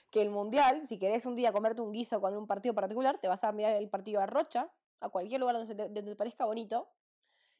[0.09, 3.27] que el mundial, si querés un día comerte un guiso con un partido particular, te
[3.27, 6.45] vas a mirar el partido a Rocha, a cualquier lugar donde, te, donde te parezca
[6.45, 6.89] bonito,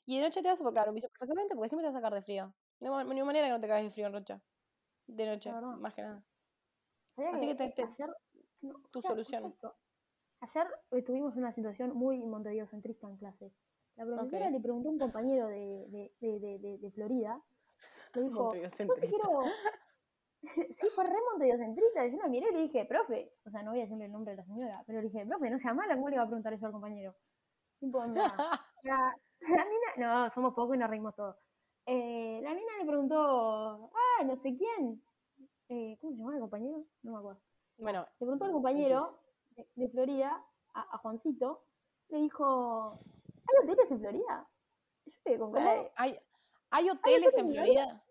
[0.06, 2.00] y de noche te vas a colocar un guiso perfectamente, porque siempre te vas a
[2.00, 2.54] sacar de frío.
[2.80, 4.42] No hay manera que no te caes de frío en Rocha.
[5.08, 6.24] De noche, más que nada.
[7.16, 8.16] ¿Sabías Así que te- te- ayer,
[8.62, 9.56] no, tu solución.
[10.40, 10.68] Ayer
[11.06, 13.54] tuvimos una situación muy montevideo-centrista en clase.
[13.96, 15.86] La profesora le preguntó a un compañero de,
[16.20, 17.40] de, de, de, Florida,
[18.16, 19.08] le dijo, yo te Montevideo-centrista.
[19.08, 19.44] quiero...
[20.76, 22.08] sí, fue re montevideo-centrista.
[22.08, 24.32] Yo la miré y le dije, profe, o sea, no voy a decirle el nombre
[24.32, 26.54] de la señora, pero le dije, profe, no sea mala, ¿cómo le iba a preguntar
[26.54, 27.16] eso al compañero?
[27.80, 28.24] Tipo, onda,
[28.84, 31.36] la, la mina, no, somos pocos y nos reímos todos.
[31.86, 35.02] Eh, la mina le preguntó, ah, no sé quién.
[35.70, 36.84] Eh, ¿Cómo se llamaba el compañero?
[37.04, 37.42] No me acuerdo.
[37.78, 39.00] bueno, Le preguntó al compañero
[39.56, 41.64] de, de Florida, a, a Juancito,
[42.10, 43.00] le dijo,
[43.48, 44.48] ¿hay hoteles en Florida?
[45.06, 45.84] Yo quedé con cara ¿cómo?
[45.84, 46.20] de- ¿Hay,
[46.72, 48.04] ¿Hay hoteles en en Florida?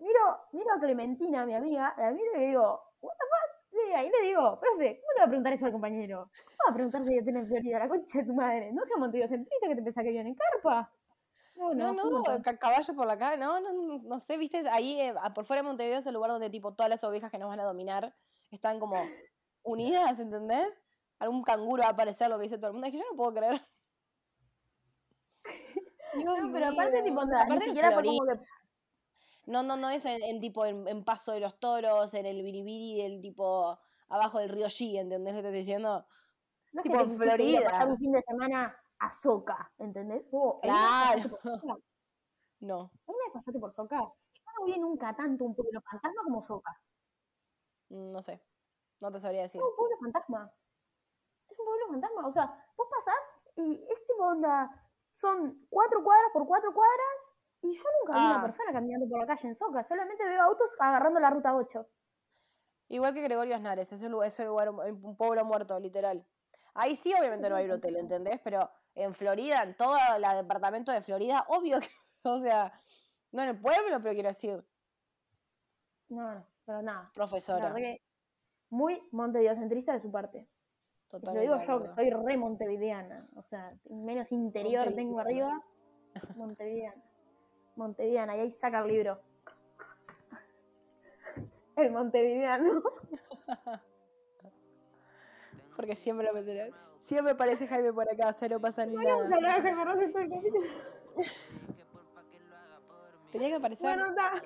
[0.00, 3.88] Miro, miro a Clementina, mi amiga, la miro y le digo, ¿What the fuck?
[3.88, 6.30] Y ahí le digo, profe, ¿cómo le va a preguntar eso al compañero?
[6.44, 7.78] ¿Cómo va a preguntar si hay hotel en Florida?
[7.78, 8.72] La concha de tu madre.
[8.72, 10.90] No sea Montevideo centrista que te pensás que viven en carpa.
[11.56, 12.22] No, No, no, no,
[12.58, 15.68] caballo por la cara, no, no, no, no sé, viste, ahí eh, por fuera de
[15.68, 18.14] Montevideo es el lugar donde tipo todas las ovejas que nos van a dominar
[18.50, 18.96] están como
[19.62, 20.78] unidas, ¿entendés?
[21.18, 22.86] algún canguro va a aparecer lo que dice todo el mundo.
[22.86, 23.60] Dije, yo no puedo creer.
[26.14, 27.04] Dios No, pero aparte, mío.
[27.04, 28.40] tipo, onda, Aparte ni siquiera fue como que.
[29.46, 32.42] No, no, no eso en, en tipo en, en Paso de los Toros, en el
[32.42, 33.78] Biribiri, el tipo
[34.08, 36.06] abajo del río G, ¿entendés lo que estoy diciendo?
[36.72, 37.86] No es Tipo en te quisiste ir a pasar Florida.
[37.92, 40.24] un fin de semana a Soca, ¿entendés?
[40.32, 41.38] Oh, ¿alguna vez Claro.
[42.60, 43.98] No, ¿Alguna vez pasaste por Soca?
[44.00, 46.80] Yo no vi nunca tanto un pueblo fantasma como Soca.
[47.90, 48.42] mm, no sé.
[49.00, 49.60] No te sabría decir.
[49.60, 50.50] Es un pueblo fantasma.
[51.48, 52.26] Es un pueblo fantasma.
[52.26, 53.20] O sea, vos pasás
[53.56, 54.70] y es tipo onda.
[55.12, 57.16] Son cuatro cuadras por cuatro cuadras
[57.62, 58.30] y yo nunca vi Ah.
[58.34, 59.82] una persona caminando por la calle en Soca.
[59.84, 61.86] Solamente veo autos agarrando la ruta 8.
[62.88, 66.24] Igual que Gregorio Aznares, es un lugar, es un, lugar, un pueblo muerto, literal.
[66.74, 68.40] Ahí sí, obviamente no hay un hotel, ¿entendés?
[68.44, 71.88] Pero en Florida, en todo el departamento de Florida, obvio que,
[72.28, 72.72] o sea,
[73.32, 74.64] no en el pueblo, pero quiero decir,
[76.08, 77.10] No, pero nada.
[77.14, 77.74] Profesora.
[78.70, 80.48] muy montevideocentrista de su parte.
[81.08, 83.28] Se lo Totalmente digo yo, que soy re montevideana.
[83.36, 85.62] O sea, menos interior tengo arriba.
[86.36, 87.02] Montevideana.
[87.76, 89.20] Montevideana, y ahí saca el libro.
[91.76, 92.82] El montevideano.
[95.76, 96.72] Porque siempre lo mencioné.
[96.96, 99.28] Siempre aparece Jaime por acá, cero pasa ni a nada.
[99.28, 100.52] Jaime.
[103.30, 103.86] Tenía que aparecer.
[103.86, 104.42] Bueno, está.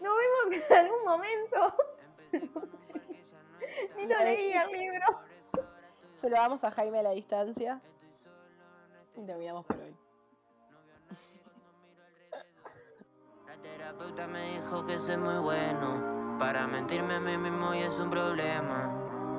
[0.00, 1.76] Nos vemos en algún momento.
[3.96, 5.06] Ni lo leí el libro.
[6.16, 7.80] Se lo damos a Jaime a la distancia.
[9.16, 9.96] Y terminamos por hoy.
[13.82, 18.10] terapeuta me dijo que soy muy bueno para mentirme a mí mismo y es un
[18.10, 18.94] problema.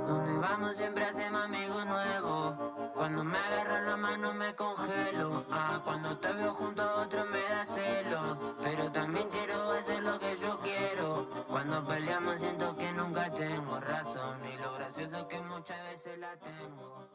[0.06, 2.54] Donde vamos siempre hacemos amigos nuevos.
[2.94, 5.46] Cuando me agarran la mano me congelo.
[5.50, 8.56] Ah, cuando te veo junto a otro me da celo.
[8.62, 11.30] Pero también quiero hacer lo que yo quiero.
[11.48, 14.40] Cuando peleamos siento que nunca tengo razón.
[14.54, 17.08] Y lo gracioso es que muchas veces la tengo.